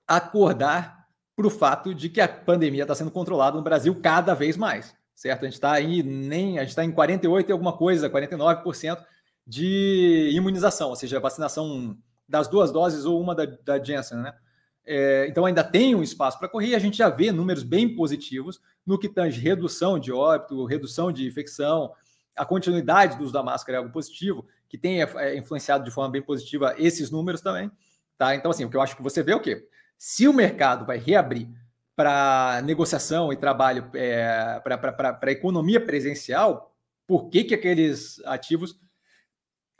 [0.09, 4.57] acordar para o fato de que a pandemia está sendo controlada no Brasil cada vez
[4.57, 5.43] mais, certo?
[5.43, 9.05] A gente está aí nem a gente está em 48 e alguma coisa, 49%
[9.47, 11.99] de imunização, ou seja, vacinação
[12.33, 14.35] das duas doses ou uma da, da Janssen, né?
[14.85, 17.95] É, então ainda tem um espaço para correr e a gente já vê números bem
[17.95, 21.93] positivos no que tange redução de óbito, redução de infecção,
[22.35, 26.11] a continuidade do uso da máscara é algo positivo, que tem é, influenciado de forma
[26.11, 27.71] bem positiva esses números também.
[28.17, 28.35] Tá?
[28.35, 29.69] Então, assim, o que eu acho que você vê é o quê?
[29.99, 31.49] Se o mercado vai reabrir
[31.95, 36.75] para negociação e trabalho é, para a economia presencial,
[37.07, 38.81] por que, que aqueles ativos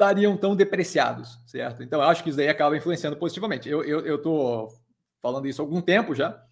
[0.03, 1.83] estariam tão depreciados, certo?
[1.83, 3.69] Então, eu acho que isso daí acaba influenciando positivamente.
[3.69, 4.69] Eu estou
[5.21, 6.43] falando isso há algum tempo já,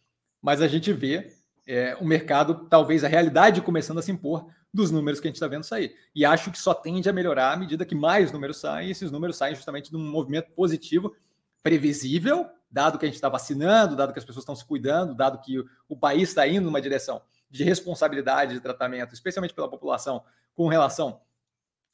[0.41, 1.33] mas a gente vê
[1.67, 5.37] é, o mercado, talvez a realidade começando a se impor dos números que a gente
[5.37, 5.95] está vendo sair.
[6.15, 9.11] E acho que só tende a melhorar à medida que mais números saem, e esses
[9.11, 11.15] números saem justamente de um movimento positivo,
[11.63, 15.41] previsível, dado que a gente está vacinando, dado que as pessoas estão se cuidando, dado
[15.41, 15.59] que
[15.89, 20.23] o país está indo numa direção de responsabilidade de tratamento, especialmente pela população,
[20.55, 21.21] com relação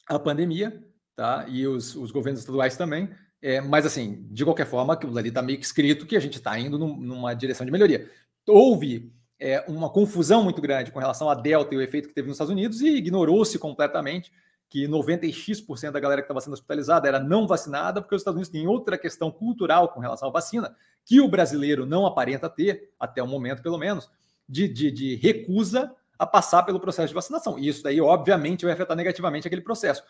[0.07, 0.85] à pandemia,
[1.17, 1.47] tá?
[1.49, 3.09] E os, os governos estaduais também.
[3.43, 6.37] É, mas, assim, de qualquer forma, aquilo ali está meio que escrito que a gente
[6.37, 8.09] está indo num, numa direção de melhoria.
[8.47, 12.29] Houve é, uma confusão muito grande com relação à Delta e o efeito que teve
[12.29, 14.31] nos Estados Unidos e ignorou-se completamente
[14.69, 18.51] que 90x da galera que estava sendo hospitalizada era não vacinada, porque os Estados Unidos
[18.51, 20.75] têm outra questão cultural com relação à vacina,
[21.05, 24.11] que o brasileiro não aparenta ter, até o momento pelo menos,
[24.49, 27.59] de, de, de recusa a passar pelo processo de vacinação.
[27.59, 30.03] E isso daí, obviamente, vai afetar negativamente aquele processo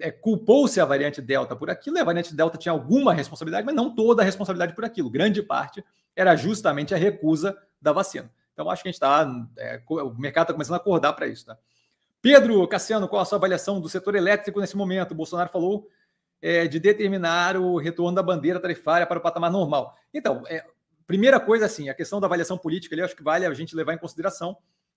[0.00, 3.74] é, culpou-se a variante Delta por aquilo, e a variante Delta tinha alguma responsabilidade, mas
[3.74, 5.10] não toda a responsabilidade por aquilo.
[5.10, 5.84] Grande parte
[6.14, 8.30] era justamente a recusa da vacina.
[8.52, 9.28] Então, acho que a gente está.
[9.56, 11.46] É, o mercado está começando a acordar para isso.
[11.46, 11.56] Tá?
[12.20, 15.12] Pedro Cassiano, qual a sua avaliação do setor elétrico nesse momento?
[15.12, 15.88] O Bolsonaro falou
[16.42, 19.96] é, de determinar o retorno da bandeira tarifária para o patamar normal.
[20.12, 20.64] Então, é,
[21.06, 23.94] primeira coisa, assim, a questão da avaliação política ali, acho que vale a gente levar
[23.94, 24.56] em consideração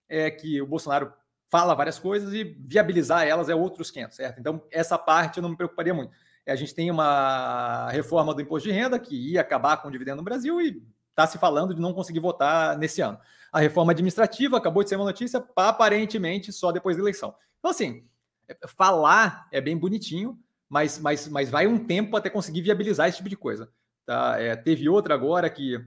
[0.09, 1.13] é que o Bolsonaro
[1.53, 4.39] fala várias coisas e viabilizar elas é outros 500, certo?
[4.39, 6.11] Então, essa parte eu não me preocuparia muito.
[6.43, 9.91] É, a gente tem uma reforma do imposto de renda que ia acabar com o
[9.91, 13.19] dividendo no Brasil e está se falando de não conseguir votar nesse ano.
[13.51, 17.35] A reforma administrativa acabou de ser uma notícia, aparentemente só depois da eleição.
[17.59, 18.03] Então, assim,
[18.49, 23.17] é, falar é bem bonitinho, mas, mas, mas vai um tempo até conseguir viabilizar esse
[23.17, 23.69] tipo de coisa.
[24.07, 24.41] Tá?
[24.41, 25.79] É, teve outra agora que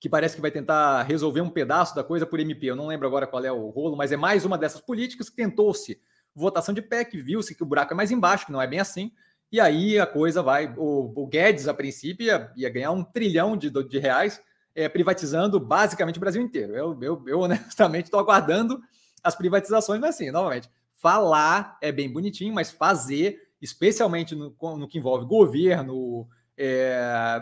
[0.00, 2.66] que parece que vai tentar resolver um pedaço da coisa por MP.
[2.66, 5.36] Eu não lembro agora qual é o rolo, mas é mais uma dessas políticas que
[5.36, 6.00] tentou-se
[6.34, 9.10] votação de PEC, viu-se que o buraco é mais embaixo, que não é bem assim,
[9.50, 10.72] e aí a coisa vai.
[10.76, 14.40] O, o Guedes, a princípio, ia, ia, ganhar um trilhão de, de reais
[14.74, 16.76] é, privatizando basicamente o Brasil inteiro.
[16.76, 18.80] Eu, eu, eu honestamente, estou aguardando
[19.22, 24.98] as privatizações, mas assim, novamente, falar é bem bonitinho, mas fazer, especialmente no, no que
[24.98, 26.28] envolve governo,
[26.58, 27.40] é,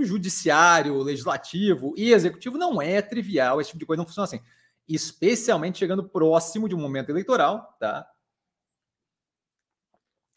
[0.00, 4.40] judiciário, legislativo e executivo não é trivial, esse tipo de coisa não funciona assim.
[4.88, 8.06] Especialmente chegando próximo de um momento eleitoral, tá?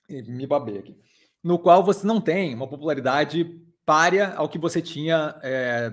[0.09, 0.99] Me babei aqui.
[1.43, 5.91] No qual você não tem uma popularidade párea ao que você tinha é,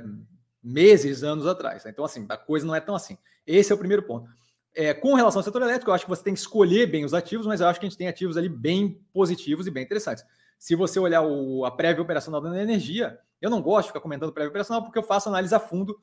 [0.62, 1.84] meses, anos atrás.
[1.84, 1.90] Tá?
[1.90, 3.16] Então, assim, a coisa não é tão assim.
[3.46, 4.28] Esse é o primeiro ponto.
[4.74, 7.14] É, com relação ao setor elétrico, eu acho que você tem que escolher bem os
[7.14, 10.24] ativos, mas eu acho que a gente tem ativos ali bem positivos e bem interessantes.
[10.58, 14.32] Se você olhar o, a prévia operacional da energia, eu não gosto de ficar comentando
[14.32, 16.00] prévia operacional porque eu faço análise a fundo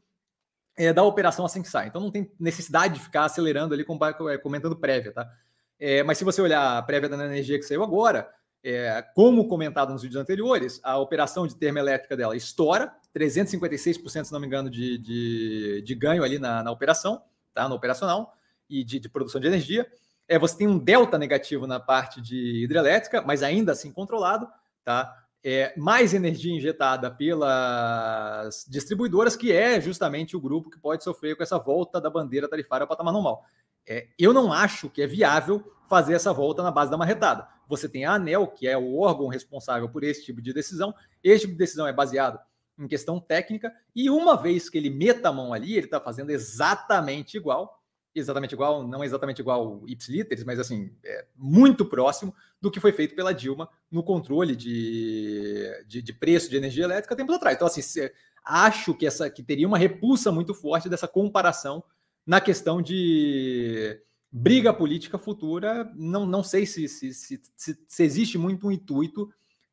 [0.77, 1.87] é, da operação assim que sai.
[1.87, 3.85] Então não tem necessidade de ficar acelerando ali
[4.29, 5.29] é, comentando prévia, tá?
[5.77, 8.29] É, mas se você olhar a prévia da energia que saiu agora,
[8.63, 14.39] é, como comentado nos vídeos anteriores, a operação de termoelétrica dela estoura, 356%, se não
[14.39, 17.21] me engano, de, de, de ganho ali na, na, operação,
[17.53, 17.69] tá?
[17.69, 18.33] No operacional
[18.69, 19.87] e de, de, produção de energia.
[20.27, 24.47] É, você tem um delta negativo na parte de hidrelétrica, mas ainda assim controlado,
[24.83, 25.13] tá?
[25.43, 31.43] É, mais energia injetada pelas distribuidoras, que é justamente o grupo que pode sofrer com
[31.43, 33.45] essa volta da bandeira tarifária ao patamar normal.
[33.87, 37.47] É, eu não acho que é viável fazer essa volta na base da marretada.
[37.67, 40.93] Você tem a ANEL, que é o órgão responsável por esse tipo de decisão.
[41.23, 42.39] Esse tipo de decisão é baseado
[42.77, 46.29] em questão técnica, e uma vez que ele meta a mão ali, ele está fazendo
[46.29, 47.81] exatamente igual,
[48.15, 53.13] exatamente igual, não exatamente igual ipsiliteres, mas assim, é muito próximo do que foi feito
[53.13, 57.55] pela Dilma no controle de, de, de preço de energia elétrica tempos atrás.
[57.55, 57.81] Então, assim,
[58.45, 61.83] acho que, essa, que teria uma repulsa muito forte dessa comparação
[62.25, 64.01] na questão de
[64.31, 65.91] briga política futura.
[65.95, 67.41] Não, não sei se, se, se,
[67.85, 69.29] se existe muito um intuito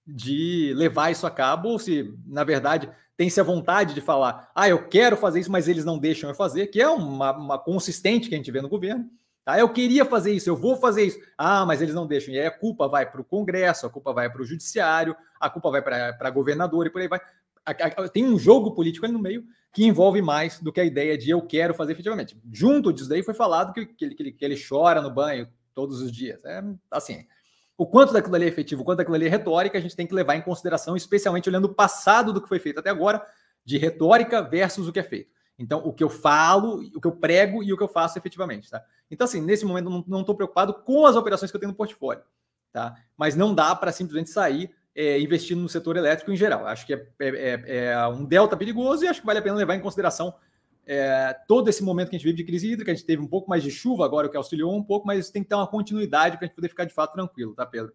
[0.07, 4.69] de levar isso a cabo, ou se, na verdade, tem-se a vontade de falar, ah,
[4.69, 8.29] eu quero fazer isso, mas eles não deixam eu fazer, que é uma, uma consistente
[8.29, 9.09] que a gente vê no governo.
[9.45, 9.59] Tá?
[9.59, 11.19] Eu queria fazer isso, eu vou fazer isso.
[11.37, 12.33] Ah, mas eles não deixam.
[12.33, 15.51] E aí a culpa vai para o Congresso, a culpa vai para o Judiciário, a
[15.51, 17.21] culpa vai para governador e por aí vai.
[18.13, 21.31] Tem um jogo político ali no meio que envolve mais do que a ideia de
[21.31, 22.37] eu quero fazer efetivamente.
[22.53, 26.13] Junto disso daí foi falado que, que, ele, que ele chora no banho todos os
[26.13, 26.45] dias.
[26.45, 27.27] É assim,
[27.77, 30.07] o quanto daquilo ali é efetivo, o quanto daquilo ali é retórica, a gente tem
[30.07, 33.25] que levar em consideração, especialmente olhando o passado do que foi feito até agora,
[33.65, 35.31] de retórica versus o que é feito.
[35.59, 38.71] Então, o que eu falo, o que eu prego e o que eu faço efetivamente,
[38.71, 38.83] tá?
[39.11, 42.23] Então, assim, nesse momento não estou preocupado com as operações que eu tenho no portfólio,
[42.73, 42.97] tá?
[43.17, 46.67] Mas não dá para simplesmente sair é, investindo no setor elétrico em geral.
[46.67, 49.57] Acho que é, é, é, é, um delta perigoso e acho que vale a pena
[49.57, 50.35] levar em consideração
[50.87, 52.91] é, todo esse momento que a gente vive de crise hídrica.
[52.91, 55.31] A gente teve um pouco mais de chuva agora, o que auxiliou um pouco, mas
[55.31, 57.93] tem que ter uma continuidade para a gente poder ficar de fato tranquilo, tá, Pedro?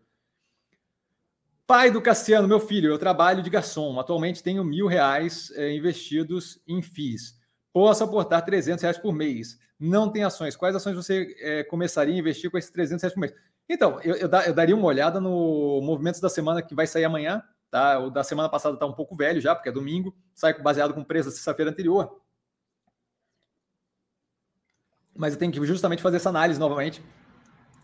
[1.65, 3.99] Pai do Cassiano, meu filho, eu trabalho de garçom.
[3.99, 7.35] Atualmente tenho mil reais é, investidos em FIIs.
[7.73, 9.59] Posso aportar 300 reais por mês.
[9.77, 10.55] Não tem ações.
[10.55, 13.33] Quais ações você é, começaria a investir com esses 300 reais por mês?
[13.69, 17.43] Então, eu, eu, eu, daria uma olhada no Movimentos da Semana que vai sair amanhã.
[17.69, 17.99] Tá?
[17.99, 20.15] O da semana passada está um pouco velho já, porque é domingo.
[20.33, 22.21] Sai baseado com preço da sexta-feira anterior.
[25.17, 27.03] Mas eu tenho que justamente fazer essa análise novamente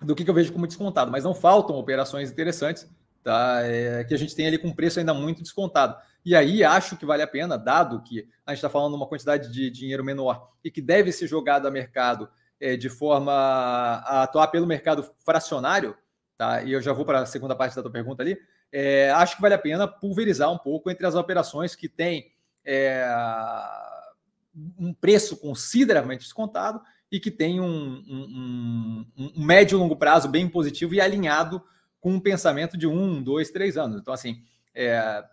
[0.02, 1.12] do que, que eu vejo como descontado.
[1.12, 2.88] Mas não faltam operações interessantes
[3.24, 3.62] tá?
[3.64, 5.96] É, que a gente tem ali com preço ainda muito descontado.
[6.26, 9.52] E aí acho que vale a pena, dado que a gente está falando uma quantidade
[9.52, 12.30] de dinheiro menor e que deve ser jogado a mercado
[12.60, 15.96] é, de forma a atuar pelo mercado fracionário,
[16.38, 16.62] tá?
[16.64, 18.38] E eu já vou para a segunda parte da tua pergunta ali.
[18.72, 22.32] É, acho que vale a pena pulverizar um pouco entre as operações que têm
[22.66, 23.06] é,
[24.78, 26.82] um preço consideravelmente descontado
[27.14, 31.62] e que tem um, um, um, um médio e longo prazo bem positivo e alinhado
[32.02, 34.02] com um pensamento de um, dois, três anos.
[34.02, 34.42] Então, assim,
[34.74, 35.24] é,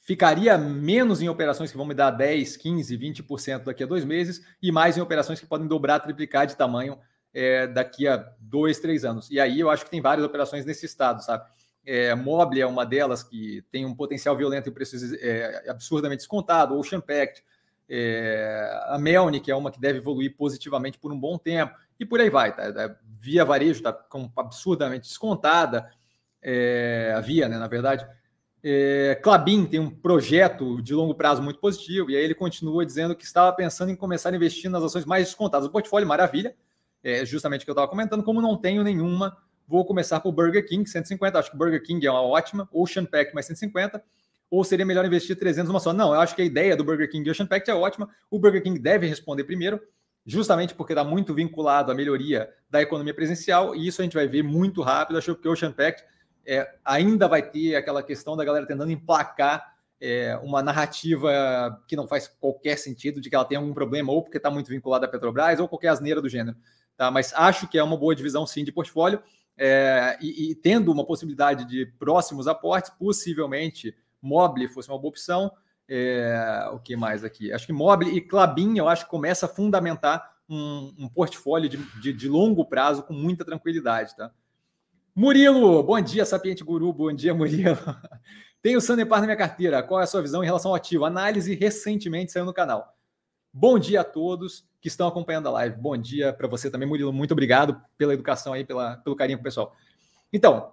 [0.00, 4.42] ficaria menos em operações que vão me dar 10, 15, 20% daqui a dois meses
[4.62, 6.98] e mais em operações que podem dobrar, triplicar de tamanho
[7.34, 9.30] é, daqui a dois, três anos.
[9.30, 11.44] E aí eu acho que tem várias operações nesse estado, sabe?
[11.84, 16.78] É, Mobile é uma delas que tem um potencial violento e preço é, absurdamente descontado,
[16.78, 17.44] Ocean Pact,
[17.88, 22.04] é, a Melni, que é uma que deve evoluir positivamente por um bom tempo, e
[22.04, 22.54] por aí vai.
[22.54, 22.64] Tá?
[22.64, 23.96] É, via Varejo está
[24.36, 25.90] absurdamente descontada,
[26.42, 28.06] é, a Via, né, na verdade,
[28.62, 33.14] é, Clabin tem um projeto de longo prazo muito positivo, e aí ele continua dizendo
[33.14, 35.68] que estava pensando em começar a investir nas ações mais descontadas.
[35.68, 36.54] O portfólio, maravilha,
[37.02, 38.24] é justamente o que eu estava comentando.
[38.24, 39.36] Como não tenho nenhuma,
[39.68, 41.38] vou começar por Burger King, 150.
[41.38, 44.02] Acho que Burger King é uma ótima, Ocean Pack mais 150.
[44.50, 45.92] Ou seria melhor investir 300 numa só?
[45.92, 48.08] Não, eu acho que a ideia do Burger King Ocean Pact é ótima.
[48.30, 49.80] O Burger King deve responder primeiro,
[50.24, 54.28] justamente porque está muito vinculado à melhoria da economia presencial, e isso a gente vai
[54.28, 55.18] ver muito rápido.
[55.18, 56.04] Acho que o Ocean Pact
[56.46, 62.06] é, ainda vai ter aquela questão da galera tentando emplacar é, uma narrativa que não
[62.06, 65.08] faz qualquer sentido de que ela tem algum problema, ou porque está muito vinculada à
[65.08, 66.56] Petrobras, ou qualquer asneira do gênero.
[66.96, 67.10] Tá?
[67.10, 69.22] Mas acho que é uma boa divisão, sim, de portfólio.
[69.58, 73.94] É, e, e, tendo uma possibilidade de próximos aportes, possivelmente
[74.26, 75.50] Mobile fosse uma boa opção.
[75.88, 77.52] É, o que mais aqui?
[77.52, 81.76] Acho que Mobile e Clabin, eu acho que começa a fundamentar um, um portfólio de,
[82.00, 84.16] de, de longo prazo com muita tranquilidade.
[84.16, 84.32] Tá?
[85.14, 87.78] Murilo, bom dia, Sapiente Guru, bom dia, Murilo.
[88.60, 89.82] Tenho Sanepar na minha carteira.
[89.82, 91.04] Qual é a sua visão em relação ao ativo?
[91.04, 92.94] Análise recentemente saiu no canal.
[93.52, 95.80] Bom dia a todos que estão acompanhando a live.
[95.80, 97.12] Bom dia para você também, Murilo.
[97.12, 99.72] Muito obrigado pela educação aí, pela, pelo carinho com o pessoal.
[100.32, 100.72] Então,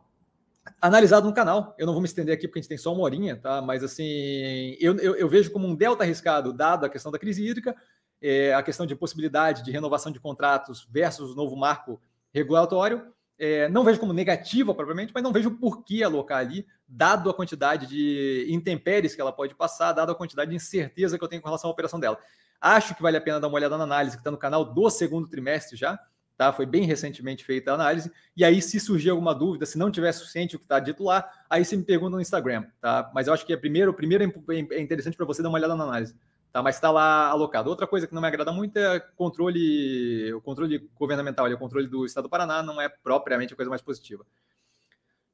[0.82, 3.03] analisado no canal, eu não vou me estender aqui porque a gente tem só uma
[3.03, 3.61] horinha, tá?
[3.61, 7.45] Mas assim, eu, eu, eu vejo como um delta arriscado, dado a questão da crise
[7.45, 7.76] hídrica,
[8.22, 12.01] é, a questão de possibilidade de renovação de contratos versus o novo marco
[12.34, 17.30] regulatório é, não vejo como negativa propriamente, mas não vejo por que alocar ali, dado
[17.30, 21.28] a quantidade de intempéries que ela pode passar, dado a quantidade de incerteza que eu
[21.28, 22.18] tenho com relação à operação dela.
[22.61, 24.89] Acho que vale a pena dar uma olhada na análise que está no canal do
[24.89, 25.99] segundo trimestre já,
[26.38, 26.52] tá?
[26.52, 28.12] Foi bem recentemente feita a análise.
[28.36, 31.30] E aí, se surgir alguma dúvida, se não tiver suficiente o que está dito lá,
[31.50, 33.12] aí você me pergunta no Instagram, tá?
[33.14, 34.24] Mas eu acho que é primeiro, primeiro
[34.72, 36.16] é interessante para você dar uma olhada na análise
[36.54, 36.62] tá?
[36.62, 37.70] Mas está lá alocado.
[37.70, 42.06] Outra coisa que não me agrada muito é controle, o controle governamental, o controle do
[42.06, 44.24] Estado do Paraná não é propriamente a coisa mais positiva.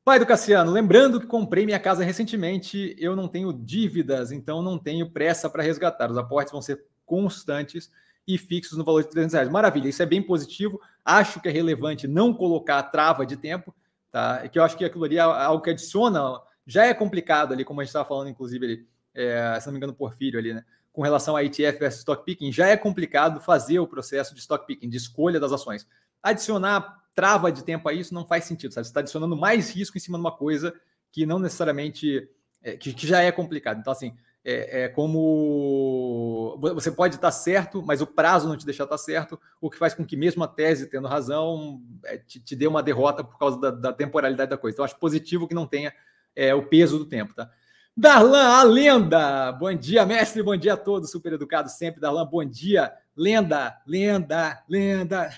[0.03, 4.79] Pai do Cassiano, lembrando que comprei minha casa recentemente, eu não tenho dívidas, então não
[4.79, 6.09] tenho pressa para resgatar.
[6.09, 7.91] Os aportes vão ser constantes
[8.33, 9.49] e fixos no valor de 300 reais.
[9.49, 10.79] Maravilha, isso é bem positivo.
[11.03, 13.75] Acho que é relevante não colocar trava de tempo,
[14.11, 14.47] tá?
[14.47, 17.81] Que eu acho que aquilo ali é algo que adiciona, já é complicado ali, como
[17.81, 20.63] a gente estava falando, inclusive, ali, é, se não me engano, por filho ali, né?
[20.91, 24.65] com relação a ETF versus stock picking, já é complicado fazer o processo de stock
[24.65, 25.87] picking, de escolha das ações.
[26.21, 28.85] Adicionar trava de tempo a isso não faz sentido, sabe?
[28.85, 30.73] Você está adicionando mais risco em cima de uma coisa
[31.11, 32.29] que não necessariamente.
[32.61, 33.79] É, que, que, já é complicado.
[33.79, 34.13] Então, assim,
[34.51, 39.39] é, é, como você pode estar certo, mas o prazo não te deixar estar certo,
[39.61, 42.81] o que faz com que, mesmo a tese tendo razão, é, te, te dê uma
[42.81, 44.73] derrota por causa da, da, temporalidade da coisa.
[44.73, 45.93] Então, acho positivo que não tenha
[46.35, 47.47] é, o peso do tempo, tá?
[47.95, 49.51] Darlan, a lenda.
[49.51, 50.41] Bom dia, mestre.
[50.41, 51.11] Bom dia a todos.
[51.11, 51.99] Super educado sempre.
[51.99, 52.91] Darlan, bom dia.
[53.15, 55.29] Lenda, lenda, lenda.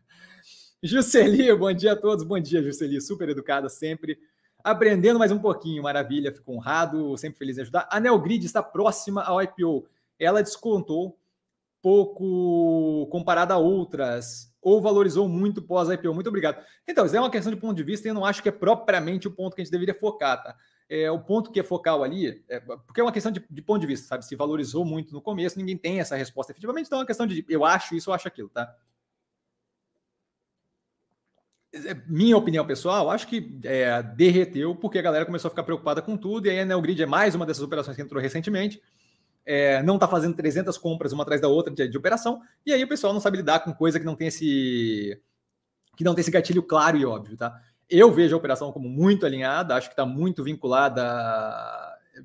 [0.82, 2.24] Jusceli, bom dia a todos.
[2.24, 3.00] Bom dia, Jusceli.
[3.00, 4.18] Super educada sempre.
[4.66, 5.82] Aprendendo mais um pouquinho.
[5.82, 7.16] Maravilha, fico honrado.
[7.16, 7.88] Sempre feliz em ajudar.
[7.90, 9.86] A Neogrid está próxima ao IPO.
[10.18, 11.18] Ela descontou
[11.80, 16.12] pouco comparada a outras ou valorizou muito pós-IPO.
[16.12, 16.64] Muito obrigado.
[16.88, 18.52] Então, isso é uma questão de ponto de vista e eu não acho que é
[18.52, 20.56] propriamente o ponto que a gente deveria focar, tá?
[20.88, 23.80] é, o ponto que é focal ali, é, porque é uma questão de, de, ponto
[23.80, 24.24] de vista, sabe?
[24.24, 27.44] Se valorizou muito no começo, ninguém tem essa resposta efetivamente, então é uma questão de
[27.48, 28.74] eu acho isso, eu acho aquilo, tá?
[31.84, 36.00] É, minha opinião pessoal, acho que é, derreteu porque a galera começou a ficar preocupada
[36.00, 38.80] com tudo, e aí a Neogrid é mais uma dessas operações que entrou recentemente,
[39.44, 42.82] é, não está fazendo 300 compras uma atrás da outra de, de, operação, e aí
[42.82, 45.20] o pessoal não sabe lidar com coisa que não tem esse
[45.96, 47.60] que não tem esse gatilho claro e óbvio, tá?
[47.88, 51.02] Eu vejo a operação como muito alinhada, acho que está muito vinculada.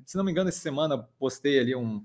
[0.04, 2.04] Se não me engano, essa semana postei ali um.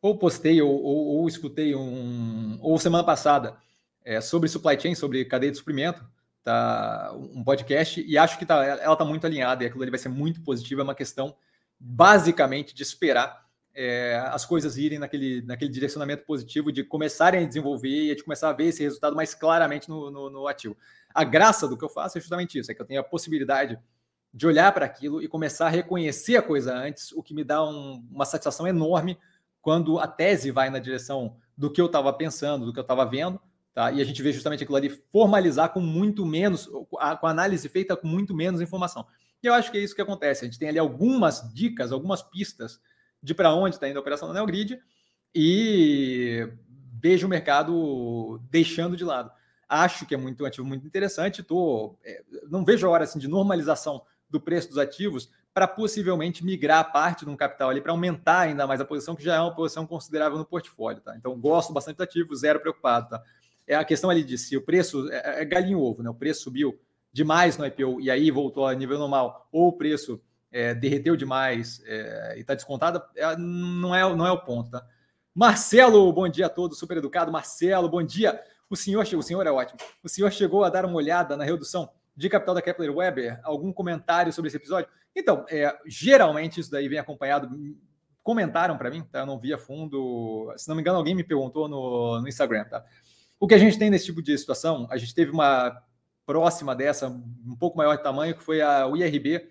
[0.00, 2.58] Ou postei, ou, ou, ou escutei um.
[2.60, 3.56] Ou semana passada,
[4.04, 6.04] é, sobre supply chain, sobre cadeia de suprimento,
[6.46, 9.98] tá, um podcast, e acho que tá, ela está muito alinhada e aquilo ali vai
[9.98, 10.80] ser muito positivo.
[10.80, 11.36] É uma questão
[11.76, 13.44] basicamente de esperar
[13.74, 18.48] é, as coisas irem naquele, naquele direcionamento positivo de começarem a desenvolver e de começar
[18.48, 20.76] a ver esse resultado mais claramente no, no, no ativo.
[21.12, 23.76] A graça do que eu faço é justamente isso, é que eu tenho a possibilidade
[24.32, 27.64] de olhar para aquilo e começar a reconhecer a coisa antes, o que me dá
[27.64, 29.18] um, uma satisfação enorme
[29.60, 33.04] quando a tese vai na direção do que eu estava pensando, do que eu estava
[33.04, 33.40] vendo,
[33.76, 33.92] tá?
[33.92, 38.08] E a gente vê justamente aquilo ali formalizar com muito menos, com análise feita com
[38.08, 39.06] muito menos informação.
[39.42, 40.46] E eu acho que é isso que acontece.
[40.46, 42.80] A gente tem ali algumas dicas, algumas pistas
[43.22, 44.80] de para onde está indo a operação da Neogrid
[45.34, 46.48] e
[46.98, 49.30] vejo o mercado deixando de lado.
[49.68, 51.42] Acho que é muito um ativo muito interessante.
[51.42, 54.00] Tô, é, não vejo a hora assim, de normalização
[54.30, 58.66] do preço dos ativos para possivelmente migrar parte de um capital ali para aumentar ainda
[58.66, 61.02] mais a posição, que já é uma posição considerável no portfólio.
[61.02, 61.14] Tá?
[61.14, 63.10] Então, gosto bastante do ativo, zero preocupado.
[63.10, 63.22] Tá?
[63.66, 66.10] É a questão ali de se o preço é, é galinho ovo, né?
[66.10, 66.78] O preço subiu
[67.12, 70.20] demais no IPO e aí voltou a nível normal, ou o preço
[70.52, 74.86] é, derreteu demais é, e está descontada, é, não, é, não é o ponto, tá?
[75.34, 77.30] Marcelo, bom dia a todos, super educado.
[77.30, 78.40] Marcelo, bom dia.
[78.70, 79.78] O senhor, o senhor é ótimo.
[80.02, 83.38] O senhor chegou a dar uma olhada na redução de capital da Kepler Weber?
[83.42, 84.88] Algum comentário sobre esse episódio?
[85.14, 87.50] Então, é, geralmente isso daí vem acompanhado.
[88.22, 89.20] Comentaram para mim, tá?
[89.20, 90.50] Eu não vi a fundo.
[90.56, 92.82] Se não me engano, alguém me perguntou no, no Instagram, tá?
[93.38, 95.82] O que a gente tem nesse tipo de situação, a gente teve uma
[96.24, 99.48] próxima dessa, um pouco maior de tamanho, que foi a, IRB,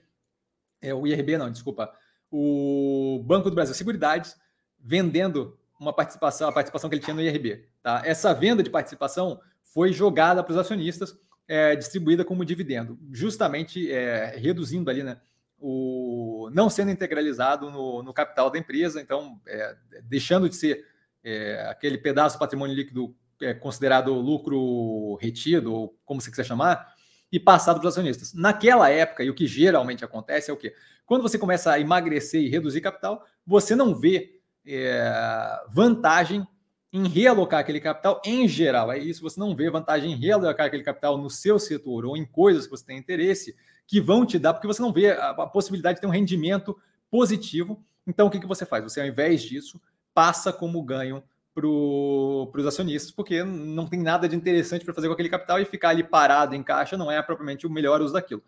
[0.82, 1.94] é, o IRB não, desculpa,
[2.30, 4.36] o Banco do Brasil Seguridades
[4.78, 7.68] vendendo uma participação, a participação que ele tinha no IRB.
[7.82, 8.02] Tá?
[8.06, 11.18] Essa venda de participação foi jogada para os acionistas,
[11.48, 15.20] é, distribuída como dividendo, justamente é, reduzindo ali, né,
[15.60, 20.86] o não sendo integralizado no, no capital da empresa, então é, deixando de ser
[21.24, 26.94] é, aquele pedaço patrimônio líquido é, considerado lucro retido, ou como você quiser chamar,
[27.32, 28.34] e passado para os acionistas.
[28.34, 30.74] Naquela época, e o que geralmente acontece é o quê?
[31.06, 36.46] Quando você começa a emagrecer e reduzir capital, você não vê é, vantagem
[36.92, 38.92] em realocar aquele capital em geral.
[38.92, 42.26] É isso, você não vê vantagem em realocar aquele capital no seu setor ou em
[42.26, 43.56] coisas que você tem interesse
[43.86, 46.76] que vão te dar, porque você não vê a, a possibilidade de ter um rendimento
[47.12, 47.84] positivo.
[48.08, 48.84] Então, o que, que você faz?
[48.84, 49.80] Você, ao invés disso,
[50.14, 51.22] passa como ganho
[51.56, 55.66] para os acionistas, porque não tem nada de interessante para fazer com aquele capital e
[55.66, 58.44] ficar ali parado em caixa não é propriamente o melhor uso daquilo.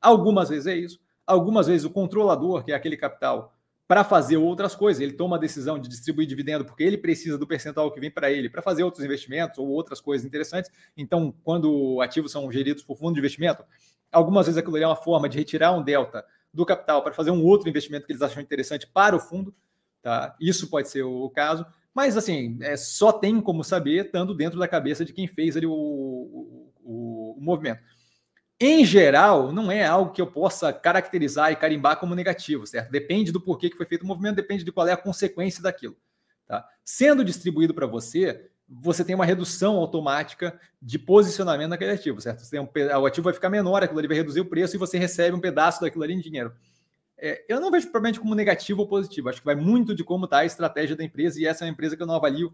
[0.00, 3.52] Algumas vezes é isso, algumas vezes o controlador, que é aquele capital,
[3.88, 7.46] para fazer outras coisas, ele toma a decisão de distribuir dividendo porque ele precisa do
[7.46, 10.70] percentual que vem para ele para fazer outros investimentos ou outras coisas interessantes.
[10.96, 13.64] Então, quando ativos são geridos por fundo de investimento,
[14.10, 17.44] algumas vezes aquilo é uma forma de retirar um delta do capital para fazer um
[17.44, 19.54] outro investimento que eles acham interessante para o fundo.
[20.00, 20.34] Tá?
[20.40, 21.66] Isso pode ser o caso.
[21.94, 25.66] Mas, assim, é, só tem como saber estando dentro da cabeça de quem fez ali
[25.66, 27.80] o, o, o, o movimento.
[28.58, 32.90] Em geral, não é algo que eu possa caracterizar e carimbar como negativo, certo?
[32.90, 35.96] Depende do porquê que foi feito o movimento, depende de qual é a consequência daquilo.
[36.46, 36.64] Tá?
[36.84, 42.42] Sendo distribuído para você, você tem uma redução automática de posicionamento naquele ativo, certo?
[42.54, 45.36] Um, o ativo vai ficar menor, aquilo ali vai reduzir o preço e você recebe
[45.36, 46.54] um pedaço daquilo ali em dinheiro.
[47.24, 49.28] É, eu não vejo propriamente como negativo ou positivo.
[49.28, 51.72] Acho que vai muito de como está a estratégia da empresa e essa é uma
[51.72, 52.52] empresa que eu não avalio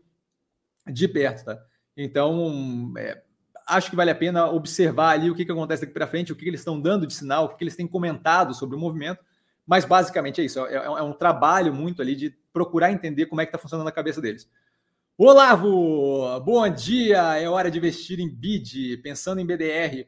[0.87, 1.59] de perto, tá?
[1.97, 3.23] Então, é,
[3.67, 6.37] acho que vale a pena observar ali o que, que acontece daqui para frente, o
[6.37, 8.79] que, que eles estão dando de sinal, o que, que eles têm comentado sobre o
[8.79, 9.25] movimento.
[9.67, 10.65] Mas basicamente é isso.
[10.67, 13.93] É, é um trabalho muito ali de procurar entender como é que está funcionando a
[13.93, 14.51] cabeça deles.
[15.17, 17.39] Olavo, bom dia.
[17.39, 20.07] É hora de investir em BID, pensando em BDR.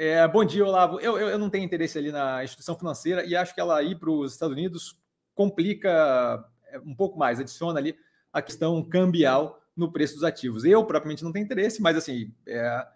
[0.00, 1.00] É, bom dia, Olavo.
[1.00, 3.96] Eu, eu, eu, não tenho interesse ali na instituição financeira e acho que ela ir
[3.96, 4.96] para os Estados Unidos
[5.34, 7.96] complica é, um pouco mais, adiciona ali
[8.32, 10.64] a questão cambial no preço dos ativos.
[10.64, 12.86] Eu, propriamente, não tenho interesse, mas assim, é,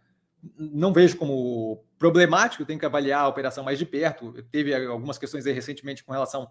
[0.57, 4.33] não vejo como problemático, tenho que avaliar a operação mais de perto.
[4.53, 6.49] Teve algumas questões aí recentemente com relação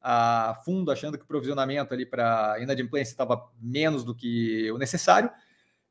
[0.00, 5.30] a fundo, achando que o provisionamento ali para inadimplência estava menos do que o necessário.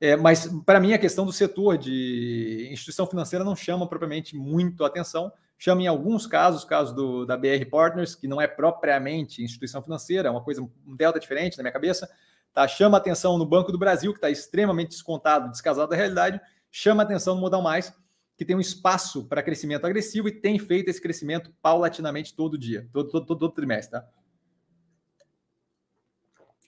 [0.01, 4.85] É, mas, para mim, a questão do setor de instituição financeira não chama propriamente muito
[4.85, 5.31] atenção.
[5.57, 10.29] Chama em alguns casos, caso do, da BR Partners, que não é propriamente instituição financeira,
[10.29, 12.09] é uma coisa, um delta diferente na minha cabeça.
[12.53, 12.65] Tá?
[12.65, 16.39] Chama atenção no Banco do Brasil, que está extremamente descontado, descasado da realidade.
[16.71, 17.93] Chama atenção no Modal Mais,
[18.37, 22.87] que tem um espaço para crescimento agressivo e tem feito esse crescimento paulatinamente todo dia,
[22.93, 23.99] todo, todo, todo, todo trimestre.
[23.99, 24.07] Tá?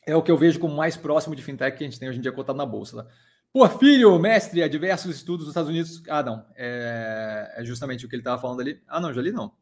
[0.06, 2.18] É o que eu vejo como mais próximo de fintech que a gente tem hoje
[2.18, 3.04] em dia cotado na bolsa.
[3.04, 3.10] Tá?
[3.54, 6.02] Porfírio, mestre, a diversos estudos nos Estados Unidos.
[6.10, 6.46] Ah, não.
[6.56, 8.82] É, é justamente o que ele estava falando ali.
[8.88, 9.54] Ah, não, já li não.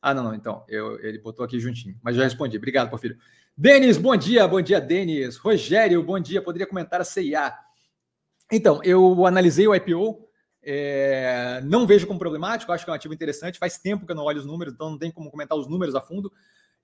[0.00, 0.34] Ah, não, não.
[0.34, 1.98] Então, eu, ele botou aqui juntinho.
[2.02, 2.56] Mas já respondi.
[2.56, 3.16] Obrigado, Porfírio.
[3.56, 4.46] Denis, bom dia.
[4.46, 5.36] Bom dia, Denis.
[5.36, 6.42] Rogério, bom dia.
[6.42, 7.54] Poderia comentar a CIA?
[8.52, 10.28] Então, eu analisei o IPO.
[10.62, 12.72] É, não vejo como problemático.
[12.72, 13.58] Acho que é um ativo interessante.
[13.58, 15.94] Faz tempo que eu não olho os números, então não tem como comentar os números
[15.94, 16.30] a fundo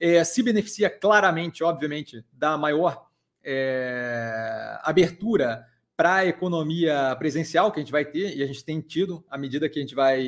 [0.01, 3.07] é, se beneficia claramente, obviamente, da maior
[3.45, 8.81] é, abertura para a economia presencial que a gente vai ter, e a gente tem
[8.81, 10.27] tido, à medida que a gente vai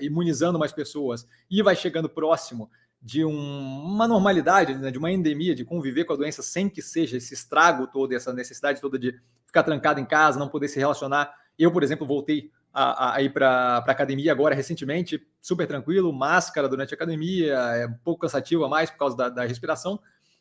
[0.00, 2.70] imunizando mais pessoas e vai chegando próximo
[3.02, 6.80] de um, uma normalidade, né, de uma endemia, de conviver com a doença sem que
[6.80, 9.14] seja esse estrago todo, essa necessidade toda de
[9.46, 11.34] ficar trancado em casa, não poder se relacionar.
[11.58, 16.68] Eu, por exemplo, voltei a, a ir para a academia agora recentemente, super tranquilo, máscara
[16.68, 20.00] durante a academia, é um pouco cansativo a mais por causa da, da respiração,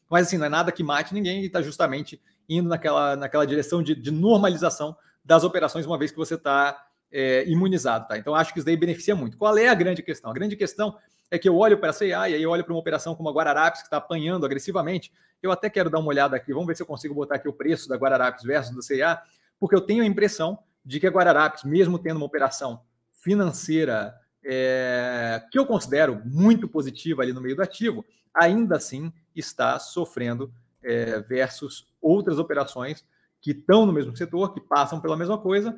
[0.09, 3.83] mas assim, não é nada que mate ninguém e está justamente indo naquela, naquela direção
[3.83, 8.07] de, de, normalização das operações, uma vez que você está é, imunizado.
[8.07, 8.17] Tá?
[8.17, 9.37] Então, acho que isso daí beneficia muito.
[9.37, 10.31] Qual é a grande questão?
[10.31, 10.97] A grande questão
[11.29, 13.31] é que eu olho para a CIA e aí olho para uma operação como a
[13.31, 15.11] Guararapes, que está apanhando agressivamente.
[15.43, 17.53] Eu até quero dar uma olhada aqui, vamos ver se eu consigo botar aqui o
[17.53, 19.21] preço da Guararapes versus da CIA,
[19.59, 25.43] porque eu tenho a impressão de que a Guararapes, mesmo tendo uma operação financeira é,
[25.51, 30.51] que eu considero muito positiva ali no meio do ativo, ainda assim está sofrendo
[30.81, 33.05] é, versus outras operações
[33.41, 35.75] que estão no mesmo setor, que passam pela mesma coisa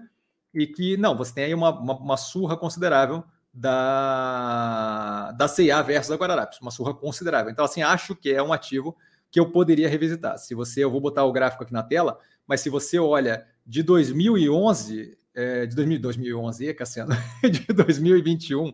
[0.54, 3.24] e que, não, você tem aí uma, uma, uma surra considerável
[3.54, 7.52] da, da CIA versus a Guararapes, uma surra considerável.
[7.52, 8.96] Então, assim, acho que é um ativo
[9.30, 10.38] que eu poderia revisitar.
[10.38, 13.84] Se você, eu vou botar o gráfico aqui na tela, mas se você olha de
[13.84, 18.74] 2011, é, de 2000, 2011, Cassiano, de 2021,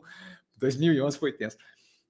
[0.57, 1.57] 2011 foi tenso.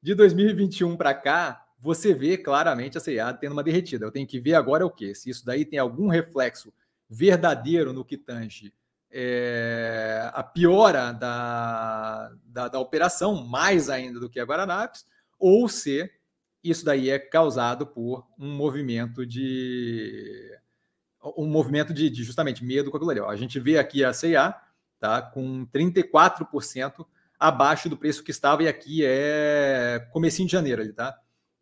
[0.01, 4.05] De 2021 para cá, você vê claramente a CIA tendo uma derretida.
[4.05, 5.13] Eu tenho que ver agora o que?
[5.13, 6.73] Se isso daí tem algum reflexo
[7.09, 8.73] verdadeiro no que tange
[9.11, 15.05] é, a piora da, da, da, operação, mais ainda do que a Guararapes,
[15.39, 16.09] ou se
[16.63, 20.57] isso daí é causado por um movimento de
[21.37, 23.19] um movimento de, de justamente medo com aquilo ali.
[23.19, 23.29] Ó.
[23.29, 24.55] A gente vê aqui a CIA
[24.99, 27.05] tá, com 34%
[27.39, 31.17] abaixo do preço que estava, e aqui é comecinho de janeiro ali, tá?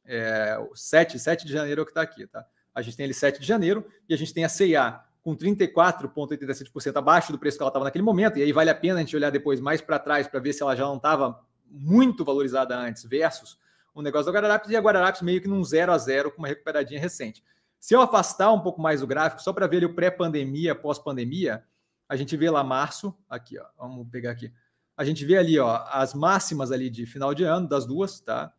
[0.05, 2.45] É, 7, 7 de janeiro é o que está aqui, tá?
[2.74, 6.97] A gente tem ali 7 de janeiro e a gente tem a CIA com 34,87%
[6.97, 9.16] abaixo do preço que ela estava naquele momento, e aí vale a pena a gente
[9.16, 13.03] olhar depois mais para trás para ver se ela já não estava muito valorizada antes,
[13.03, 13.57] versus
[13.93, 16.47] o negócio da Guararapes, e a Guararapes meio que num 0 a 0 com uma
[16.47, 17.43] recuperadinha recente.
[17.86, 21.63] Se eu afastar um pouco mais o gráfico, só para ver ele o pré-pandemia, pós-pandemia,
[22.09, 24.51] a gente vê lá março, aqui, ó, vamos pegar aqui.
[24.97, 28.51] A gente vê ali, ó, as máximas ali de final de ano das duas, tá?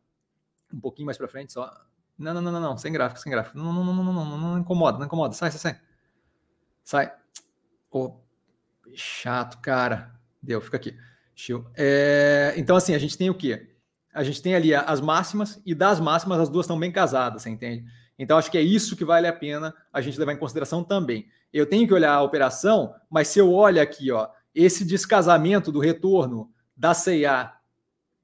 [0.72, 1.68] Um pouquinho mais para frente só.
[2.16, 3.58] Não, não, não, não, não, sem gráfico, sem gráfico.
[3.58, 5.34] Não, não, não, não, não, não, não incomoda, não incomoda.
[5.34, 5.80] Sai, sai, sai.
[6.84, 7.12] Sai.
[7.90, 8.20] Oh,
[8.94, 10.14] chato, cara.
[10.40, 10.96] Deu, fica aqui.
[11.74, 13.74] É, então, assim, a gente tem o quê?
[14.14, 17.50] A gente tem ali as máximas, e das máximas as duas estão bem casadas, você
[17.50, 17.84] entende?
[18.18, 21.28] Então, acho que é isso que vale a pena a gente levar em consideração também.
[21.52, 25.78] Eu tenho que olhar a operação, mas se eu olho aqui, ó, esse descasamento do
[25.78, 27.52] retorno da CIA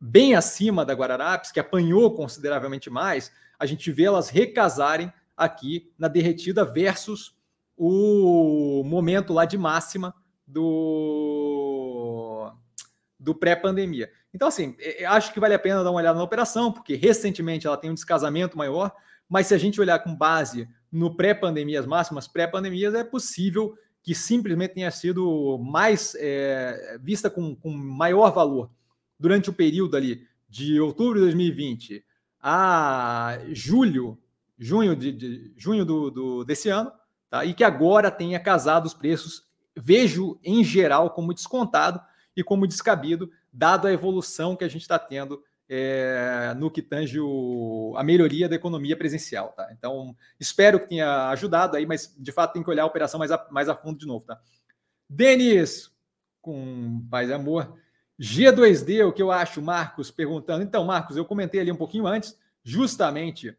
[0.00, 6.08] bem acima da Guararapes, que apanhou consideravelmente mais, a gente vê elas recasarem aqui na
[6.08, 7.36] derretida versus
[7.76, 10.14] o momento lá de máxima
[10.46, 12.52] do,
[13.18, 14.10] do pré-pandemia.
[14.34, 14.76] Então, assim,
[15.06, 17.94] acho que vale a pena dar uma olhada na operação, porque recentemente ela tem um
[17.94, 18.92] descasamento maior,
[19.32, 24.14] mas se a gente olhar com base no pré-pandemia, as máximas pré-pandemias, é possível que
[24.14, 28.68] simplesmente tenha sido mais é, vista com, com maior valor
[29.18, 32.04] durante o período ali de outubro de 2020
[32.42, 34.18] a julho,
[34.58, 36.92] junho de, de junho do, do, desse ano,
[37.30, 37.42] tá?
[37.42, 41.98] e que agora tenha casado os preços, vejo em geral como descontado
[42.36, 45.42] e como descabido, dado a evolução que a gente está tendo
[45.74, 49.54] é, no que tange o, a melhoria da economia presencial.
[49.56, 49.70] Tá?
[49.72, 53.32] Então, espero que tenha ajudado aí, mas de fato tem que olhar a operação mais
[53.32, 54.26] a, mais a fundo de novo.
[54.26, 54.38] Tá?
[55.08, 55.90] Denis,
[56.42, 57.74] com paz e amor.
[58.20, 60.62] G2D, o que eu acho, Marcos perguntando.
[60.62, 63.56] Então, Marcos, eu comentei ali um pouquinho antes, justamente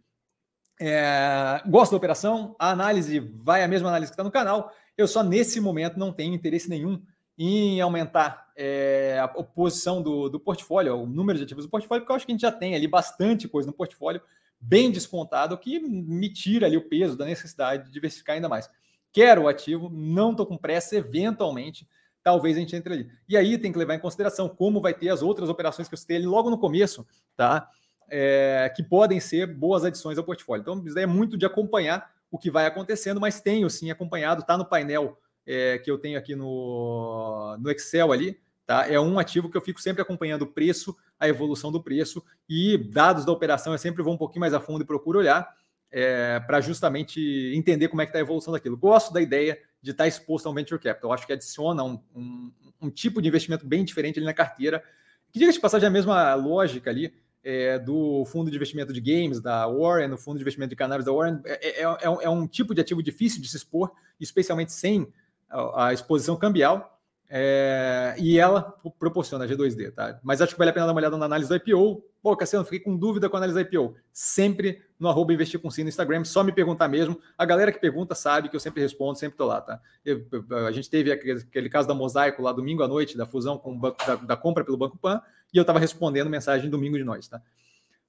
[0.80, 4.72] é, gosto da operação, a análise vai a mesma análise que está no canal.
[4.96, 7.02] Eu só nesse momento não tenho interesse nenhum
[7.38, 12.12] em aumentar é, a posição do, do portfólio, o número de ativos do portfólio, porque
[12.12, 14.22] eu acho que a gente já tem ali bastante coisa no portfólio
[14.60, 18.70] bem descontado, que me tira ali o peso da necessidade de diversificar ainda mais.
[19.12, 21.88] Quero o ativo, não estou com pressa, eventualmente,
[22.24, 23.10] talvez a gente entre ali.
[23.28, 25.98] E aí tem que levar em consideração como vai ter as outras operações que eu
[25.98, 27.06] citei ali logo no começo,
[27.36, 27.70] tá?
[28.10, 30.62] é, que podem ser boas adições ao portfólio.
[30.62, 34.58] Então, isso é muito de acompanhar o que vai acontecendo, mas tenho sim acompanhado, está
[34.58, 38.88] no painel é, que eu tenho aqui no, no Excel ali, tá?
[38.88, 42.78] É um ativo que eu fico sempre acompanhando o preço, a evolução do preço e
[42.78, 45.48] dados da operação, eu sempre vou um pouquinho mais a fundo e procuro olhar
[45.92, 47.22] é, para justamente
[47.56, 48.76] entender como é que está a evolução daquilo.
[48.76, 51.12] Gosto da ideia de estar tá exposto ao venture capital.
[51.12, 54.84] Eu acho que adiciona um, um, um tipo de investimento bem diferente ali na carteira.
[55.32, 57.14] Que diga de passagem é a mesma lógica ali
[57.44, 61.06] é, do fundo de investimento de games da Warren, no fundo de investimento de cannabis
[61.06, 64.72] da Warren, é, é, é, é um tipo de ativo difícil de se expor, especialmente
[64.72, 65.12] sem
[65.54, 66.90] a, a exposição cambial.
[67.36, 70.20] É, e ela proporciona G2D, tá?
[70.22, 72.04] Mas acho que vale a pena dar uma olhada na análise do IPO.
[72.22, 73.96] Pô, Cassiano, fiquei com dúvida com a análise do IPO.
[74.12, 77.20] Sempre no arroba investir com sim no Instagram, só me perguntar mesmo.
[77.36, 79.82] A galera que pergunta sabe que eu sempre respondo, sempre tô lá, tá?
[80.06, 80.28] Eu,
[80.68, 83.80] a gente teve aquele, caso da Mosaico lá domingo à noite, da fusão com o
[83.80, 85.20] banco, da, da compra pelo Banco Pan,
[85.52, 87.42] e eu estava respondendo mensagem domingo de noite, tá?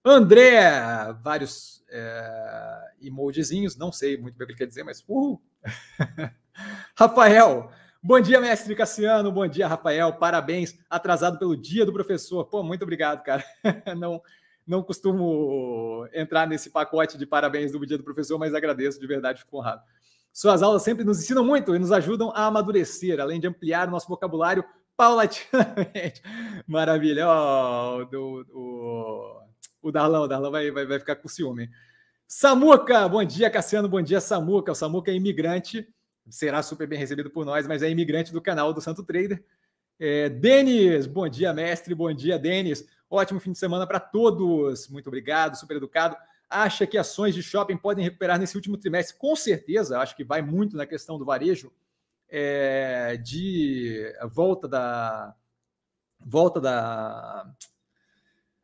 [0.05, 0.70] André,
[1.22, 5.40] vários é, emojizinhos, não sei muito bem o que ele quer dizer, mas uhul.
[6.96, 7.70] Rafael,
[8.02, 12.44] bom dia, mestre Cassiano, bom dia, Rafael, parabéns, atrasado pelo dia do professor.
[12.46, 13.44] Pô, muito obrigado, cara.
[13.96, 14.22] não,
[14.66, 19.40] não costumo entrar nesse pacote de parabéns do dia do professor, mas agradeço, de verdade,
[19.40, 19.82] fico honrado.
[20.32, 23.90] Suas aulas sempre nos ensinam muito e nos ajudam a amadurecer, além de ampliar o
[23.92, 24.64] nosso vocabulário
[24.96, 26.22] paulatinamente.
[26.66, 27.26] Maravilha.
[27.28, 29.40] Oh, do, o,
[29.82, 31.70] o Darlão, o vai, vai, vai ficar com ciúme.
[32.26, 34.72] Samuca, bom dia, Cassiano, bom dia, Samuca.
[34.72, 35.86] O Samuca é imigrante,
[36.29, 39.43] será super bem recebido por nós, mas é imigrante do canal do Santo Trader.
[39.99, 42.87] É, Denis, bom dia, mestre, bom dia, Denis.
[43.09, 44.89] Ótimo fim de semana para todos.
[44.89, 46.16] Muito obrigado, super educado.
[46.49, 49.16] Acha que ações de shopping podem recuperar nesse último trimestre?
[49.18, 51.72] Com certeza, acho que vai muito na questão do varejo
[52.29, 55.35] é, de volta da
[56.18, 57.55] volta da,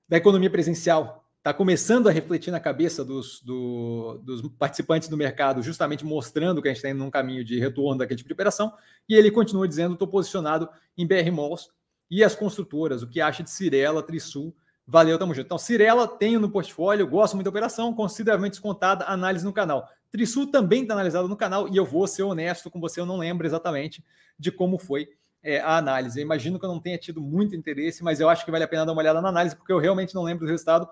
[0.09, 5.63] da economia presencial está começando a refletir na cabeça dos, do, dos participantes do mercado,
[5.63, 8.73] justamente mostrando que a gente está indo num caminho de retorno daquele tipo de operação.
[9.09, 11.71] E ele continua dizendo: estou posicionado em BR Malls
[12.11, 14.55] e as construtoras, o que acha de Cirela, Trisul.
[14.87, 15.47] Valeu, tamo junto.
[15.47, 19.89] Então, Cirela tenho no portfólio, gosto muito da operação, consideravelmente descontada, análise no canal.
[20.11, 23.17] Trisul também está analisado no canal e eu vou ser honesto com você, eu não
[23.17, 24.05] lembro exatamente
[24.37, 25.09] de como foi
[25.43, 26.19] é, a análise.
[26.19, 28.69] Eu imagino que eu não tenha tido muito interesse, mas eu acho que vale a
[28.69, 30.89] pena dar uma olhada na análise, porque eu realmente não lembro do resultado.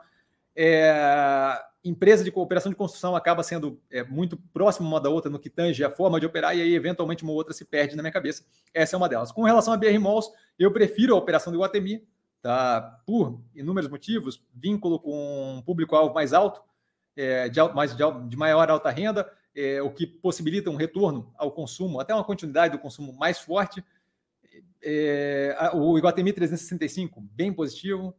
[0.61, 5.39] É, empresa de cooperação de construção acaba sendo é, muito próxima uma da outra no
[5.39, 8.13] que tange a forma de operar, e aí, eventualmente, uma outra se perde na minha
[8.13, 8.45] cabeça.
[8.75, 9.31] Essa é uma delas.
[9.31, 12.05] Com relação a BR Malls, eu prefiro a operação do Guatemi,
[12.43, 13.01] tá?
[13.07, 16.61] por inúmeros motivos, vínculo com um público-alvo mais alto,
[17.17, 21.53] é, de, mais, de, de, maior alta renda, é, o que possibilita um retorno ao
[21.53, 23.85] consumo, até uma continuidade do consumo mais forte.
[24.83, 28.13] É, o Iguatemi 365, bem positivo.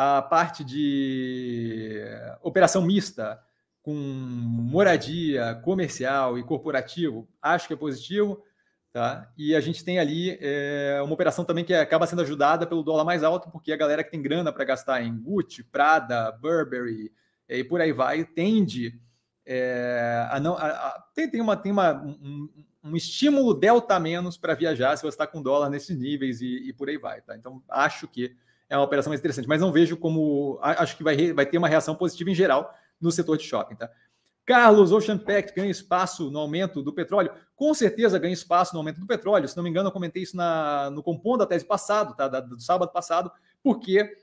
[0.00, 2.04] A parte de
[2.40, 3.42] operação mista,
[3.82, 8.40] com moradia, comercial e corporativo, acho que é positivo.
[8.92, 9.28] Tá?
[9.36, 13.02] E a gente tem ali é, uma operação também que acaba sendo ajudada pelo dólar
[13.02, 17.12] mais alto, porque a galera que tem grana para gastar em Gucci, Prada, Burberry
[17.48, 19.00] e por aí vai, tende
[19.44, 20.56] é, a não.
[20.56, 22.48] A, a, tem, tem, uma, tem uma, um,
[22.84, 26.72] um estímulo delta menos para viajar se você está com dólar nesses níveis e, e,
[26.72, 27.20] por aí vai.
[27.20, 27.34] Tá?
[27.34, 28.36] Então, acho que
[28.68, 30.58] é uma operação mais interessante, mas não vejo como.
[30.62, 33.76] Acho que vai, vai ter uma reação positiva em geral no setor de shopping.
[33.76, 33.90] Tá?
[34.44, 37.30] Carlos, Ocean Pact ganha espaço no aumento do petróleo?
[37.54, 39.46] Com certeza ganha espaço no aumento do petróleo.
[39.46, 42.28] Se não me engano, eu comentei isso na, no compondo da tese passado, tá?
[42.28, 43.30] Da, do sábado passado,
[43.62, 44.16] porque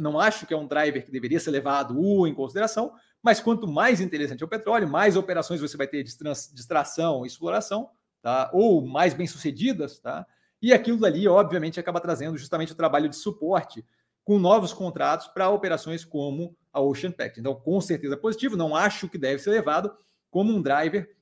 [0.00, 2.92] não acho que é um driver que deveria ser levado uh, em consideração,
[3.22, 6.16] mas quanto mais interessante é o petróleo, mais operações você vai ter de
[6.52, 7.90] distração e exploração,
[8.22, 8.50] tá?
[8.52, 10.26] ou mais bem-sucedidas, tá?
[10.64, 13.84] E aquilo dali, obviamente, acaba trazendo justamente o trabalho de suporte
[14.24, 17.38] com novos contratos para operações como a Ocean Pact.
[17.38, 19.94] Então, com certeza positivo, não acho que deve ser levado
[20.30, 21.14] como um driver,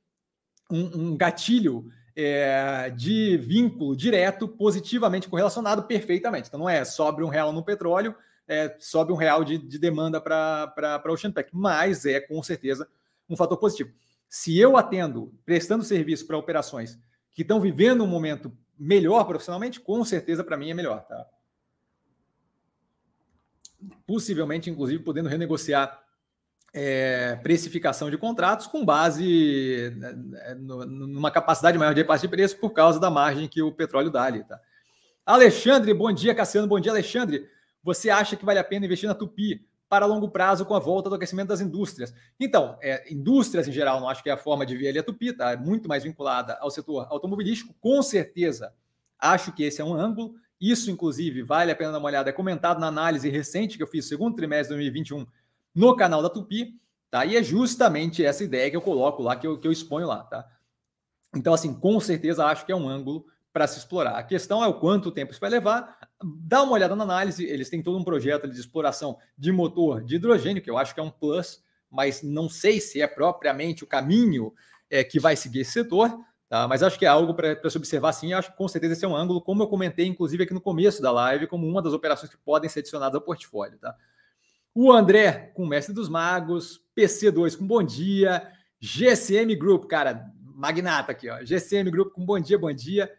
[0.70, 6.46] um, um gatilho é, de vínculo direto, positivamente correlacionado perfeitamente.
[6.46, 8.14] Então, não é sobre um real no petróleo,
[8.46, 12.86] é, sobe um real de, de demanda para Ocean Pact, mas é com certeza
[13.28, 13.90] um fator positivo.
[14.28, 16.96] Se eu atendo, prestando serviço para operações
[17.32, 21.04] que estão vivendo um momento melhor profissionalmente, com certeza para mim é melhor.
[21.06, 21.26] Tá?
[24.06, 26.02] possivelmente, inclusive, podendo renegociar
[26.74, 32.56] é, precificação de contratos com base né, né, numa capacidade maior de repasse de preço
[32.58, 34.44] por causa da margem que o petróleo dá ali.
[34.44, 34.58] Tá?
[35.24, 37.46] Alexandre, bom dia, Cassiano, bom dia, Alexandre.
[37.82, 41.10] Você acha que vale a pena investir na Tupi para longo prazo com a volta
[41.10, 42.14] do aquecimento das indústrias?
[42.40, 45.02] Então, é, indústrias em geral, não acho que é a forma de ver ali a
[45.02, 45.50] Tupi, tá?
[45.52, 48.72] É muito mais vinculada ao setor automobilístico, com certeza.
[49.18, 50.34] Acho que esse é um ângulo.
[50.58, 52.30] Isso, inclusive, vale a pena dar uma olhada.
[52.30, 55.26] É comentado na análise recente que eu fiz, segundo trimestre de 2021,
[55.74, 56.80] no canal da Tupi.
[57.10, 57.26] Tá?
[57.26, 60.22] E é justamente essa ideia que eu coloco lá, que eu, que eu exponho lá.
[60.22, 60.48] Tá?
[61.36, 64.16] Então, assim, com certeza acho que é um ângulo para se explorar.
[64.16, 65.98] A questão é o quanto tempo isso vai levar.
[66.22, 67.44] Dá uma olhada na análise.
[67.44, 71.00] Eles têm todo um projeto de exploração de motor de hidrogênio, que eu acho que
[71.00, 74.54] é um plus, mas não sei se é propriamente o caminho
[74.88, 76.18] é, que vai seguir esse setor.
[76.48, 76.66] Tá?
[76.66, 78.32] Mas acho que é algo para se observar sim.
[78.32, 81.02] Acho que com certeza esse é um ângulo, como eu comentei, inclusive, aqui no começo
[81.02, 83.78] da live, como uma das operações que podem ser adicionadas ao portfólio.
[83.78, 83.94] Tá?
[84.74, 88.50] O André com Mestre dos Magos, PC2 com bom dia,
[88.80, 91.42] GCM Group, cara, magnata aqui, ó.
[91.42, 93.10] GCM Group com bom dia, bom dia.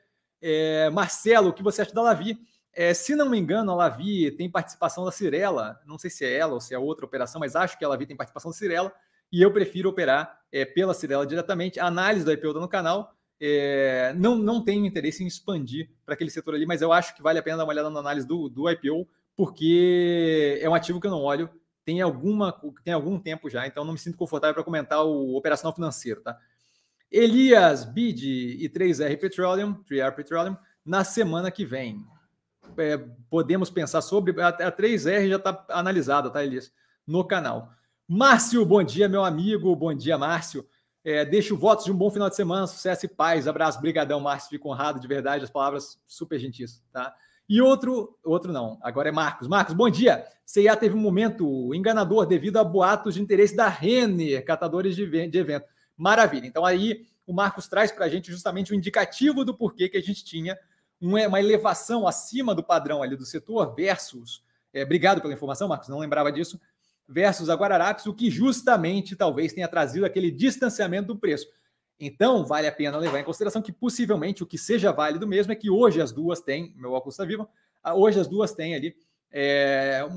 [0.45, 2.37] É, Marcelo, o que você acha da Lavi?
[2.73, 5.79] É, se não me engano, a Lavi tem participação da Cirela.
[5.85, 8.05] Não sei se é ela ou se é outra operação, mas acho que a Lavi
[8.05, 8.93] tem participação da Cirela.
[9.31, 11.79] E eu prefiro operar é, pela Cirela diretamente.
[11.79, 13.15] A análise do IPO está no canal
[13.45, 17.21] é, não, não tenho interesse em expandir para aquele setor ali, mas eu acho que
[17.21, 21.01] vale a pena dar uma olhada na análise do, do IPO, porque é um ativo
[21.01, 21.49] que eu não olho,
[21.83, 25.75] tem, alguma, tem algum tempo já, então não me sinto confortável para comentar o operacional
[25.75, 26.39] financeiro, tá?
[27.13, 32.03] Elias, BID e 3R Petroleum, 3R Petroleum, na semana que vem.
[32.75, 32.97] É,
[33.29, 34.41] podemos pensar sobre.
[34.41, 36.73] A, a 3R já está analisada, tá, Elias?
[37.05, 37.69] No canal.
[38.07, 39.75] Márcio, bom dia, meu amigo.
[39.75, 40.65] Bom dia, Márcio.
[41.03, 43.47] É, deixo votos de um bom final de semana, sucesso e paz.
[43.47, 44.49] Abraço, brigadão, Márcio.
[44.49, 47.13] Fico honrado, de verdade, as palavras super gentis, tá?
[47.47, 49.47] E outro, outro não, agora é Marcos.
[49.47, 50.25] Marcos, bom dia.
[50.43, 55.37] CIA teve um momento enganador devido a boatos de interesse da Renner, catadores de, de
[55.37, 55.67] evento.
[56.03, 56.45] Maravilha.
[56.45, 60.01] Então aí o Marcos traz para a gente justamente o indicativo do porquê que a
[60.01, 60.59] gente tinha
[60.99, 64.43] uma elevação acima do padrão ali do setor versus.
[64.73, 66.59] É, obrigado pela informação, Marcos, não lembrava disso
[67.07, 71.47] versus a Guararapes, o que justamente talvez tenha trazido aquele distanciamento do preço.
[71.97, 75.55] Então, vale a pena levar em consideração que possivelmente o que seja válido mesmo é
[75.55, 77.47] que hoje as duas têm, meu óculos está vivo,
[77.95, 78.93] hoje as duas têm ali
[79.33, 80.07] é,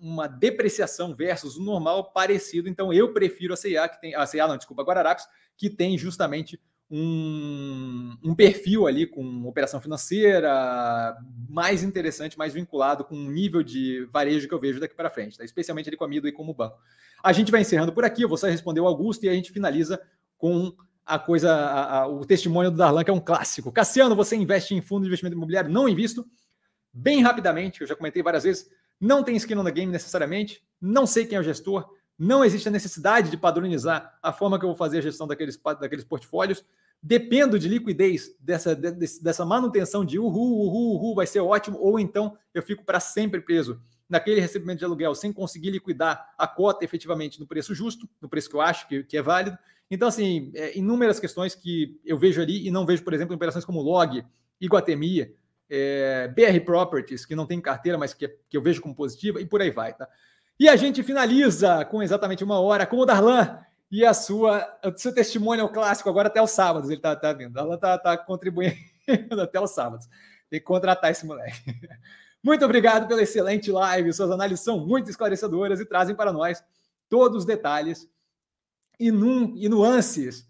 [0.00, 2.68] uma depreciação versus o normal parecido.
[2.68, 5.24] Então, eu prefiro a CIA, que tem, a CIA não, desculpa, a Guararapes,
[5.56, 6.60] que tem justamente
[6.90, 11.16] um, um, perfil ali com operação financeira
[11.48, 15.36] mais interessante, mais vinculado com um nível de varejo que eu vejo daqui para frente,
[15.38, 15.44] tá?
[15.44, 16.78] especialmente ali com a Mido e como banco.
[17.22, 19.50] A gente vai encerrando por aqui, eu vou só responder o Augusto e a gente
[19.50, 20.00] finaliza
[20.38, 20.72] com
[21.04, 23.72] a coisa, a, a, o testemunho do Darlan, que é um clássico.
[23.72, 25.70] Cassiano, você investe em fundo de investimento imobiliário?
[25.70, 26.26] Não invisto.
[26.98, 31.26] Bem rapidamente, eu já comentei várias vezes, não tem skin the game necessariamente, não sei
[31.26, 31.86] quem é o gestor,
[32.18, 35.60] não existe a necessidade de padronizar a forma que eu vou fazer a gestão daqueles,
[35.78, 36.64] daqueles portfólios.
[37.02, 42.00] Dependo de liquidez dessa, de, dessa manutenção de uhul, uhul, uhul, vai ser ótimo, ou
[42.00, 43.78] então eu fico para sempre preso
[44.08, 48.48] naquele recebimento de aluguel sem conseguir liquidar a cota efetivamente no preço justo, no preço
[48.48, 49.58] que eu acho que, que é válido.
[49.90, 53.36] Então, assim, é, inúmeras questões que eu vejo ali e não vejo, por exemplo, em
[53.36, 54.24] operações como Log,
[54.58, 55.36] Iguatemi,
[55.68, 59.46] é, BR Properties, que não tem carteira, mas que, que eu vejo como positiva, e
[59.46, 60.08] por aí vai, tá?
[60.58, 63.58] E a gente finaliza com exatamente uma hora com o Darlan
[63.90, 66.88] e a sua, o seu testemunho clássico agora até os sábados.
[66.88, 67.52] Ele tá, tá vindo.
[67.52, 68.74] Darlan tá, tá contribuindo
[69.42, 70.08] até os sábados.
[70.48, 71.60] Tem que contratar esse moleque.
[72.42, 74.12] Muito obrigado pela excelente live.
[74.12, 76.62] Suas análises são muito esclarecedoras e trazem para nós
[77.08, 78.08] todos os detalhes
[79.00, 80.46] e, num, e nuances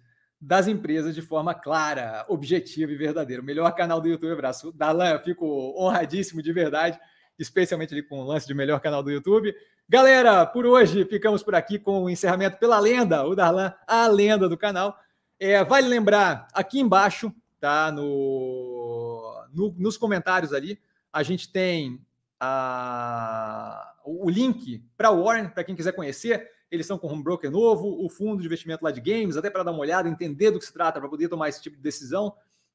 [0.47, 3.43] das empresas de forma clara, objetiva e verdadeira.
[3.43, 4.71] O melhor canal do YouTube, abraço.
[4.71, 5.45] Dalan, eu fico
[5.77, 6.97] honradíssimo de verdade,
[7.37, 9.53] especialmente ali com o lance de melhor canal do YouTube.
[9.89, 14.49] Galera, por hoje ficamos por aqui com o encerramento pela lenda, o Darlan, a lenda
[14.49, 14.97] do canal.
[15.37, 17.91] É, vale lembrar, aqui embaixo, tá?
[17.91, 20.79] No, no nos comentários ali,
[21.13, 22.01] a gente tem
[22.39, 27.51] a, o link para o Warren, para quem quiser conhecer eles estão com um broker
[27.51, 30.59] novo, o fundo de investimento lá de games, até para dar uma olhada, entender do
[30.59, 32.35] que se trata, para poder tomar esse tipo de decisão,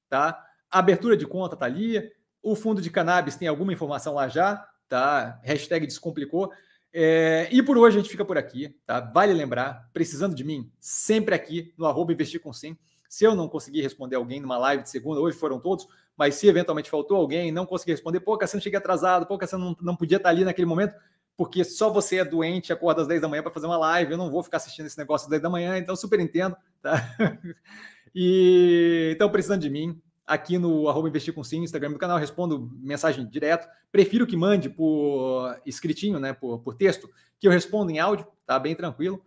[0.10, 0.44] tá?
[0.70, 2.12] A abertura de conta tá ali,
[2.42, 5.40] o fundo de cannabis tem alguma informação lá já, tá?
[5.44, 6.52] Hashtag descomplicou.
[6.94, 9.00] É, e por hoje a gente fica por aqui, tá?
[9.00, 12.78] Vale lembrar, precisando de mim, sempre aqui no arroba investir com sim.
[13.08, 15.86] Se eu não conseguir responder alguém numa live de segunda, hoje foram todos,
[16.16, 19.78] mas se eventualmente faltou alguém, não consegui responder, pô, Cassiano, cheguei atrasado, pô, Cassiano, não,
[19.82, 20.96] não podia estar ali naquele momento,
[21.38, 24.18] porque só você é doente, acorda às 10 da manhã para fazer uma live, eu
[24.18, 27.16] não vou ficar assistindo esse negócio às 10 da manhã, então super entendo, tá?
[28.14, 32.70] E então precisando de mim, aqui no arroba investir com sim, Instagram do canal, respondo
[32.82, 33.68] mensagem direto.
[33.92, 36.34] Prefiro que mande por escritinho, né?
[36.34, 37.10] Por, por texto,
[37.40, 38.58] que eu respondo em áudio, tá?
[38.60, 39.24] Bem tranquilo.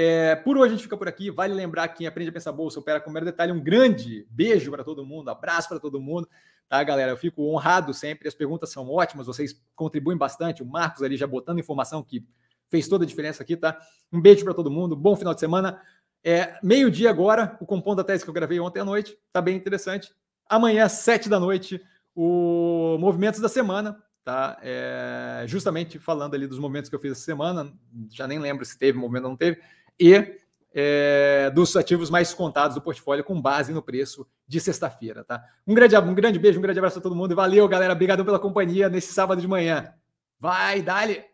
[0.00, 1.28] É, por hoje a gente fica por aqui.
[1.28, 3.50] Vale lembrar que aprende a pensar bolsa, opera com mero detalhe.
[3.50, 6.28] Um grande beijo para todo mundo, abraço para todo mundo.
[6.68, 7.10] Tá, galera?
[7.10, 8.28] Eu fico honrado sempre.
[8.28, 10.62] As perguntas são ótimas, vocês contribuem bastante.
[10.62, 12.24] O Marcos ali já botando informação que
[12.70, 13.76] fez toda a diferença aqui, tá?
[14.12, 15.82] Um beijo para todo mundo, bom final de semana.
[16.22, 19.56] É, meio-dia agora, o compondo da tese que eu gravei ontem à noite, tá bem
[19.56, 20.14] interessante.
[20.48, 21.82] Amanhã, sete da noite,
[22.14, 24.58] o Movimentos da Semana, tá?
[24.62, 27.72] É, justamente falando ali dos movimentos que eu fiz essa semana,
[28.12, 29.58] já nem lembro se teve movimento ou não teve,
[29.98, 30.38] e
[30.74, 35.42] é, dos ativos mais contados do portfólio com base no preço de sexta-feira, tá?
[35.66, 37.92] Um grande, um grande beijo, um grande abraço a todo mundo e valeu, galera.
[37.92, 39.92] Obrigado pela companhia nesse sábado de manhã.
[40.38, 41.24] Vai, dale!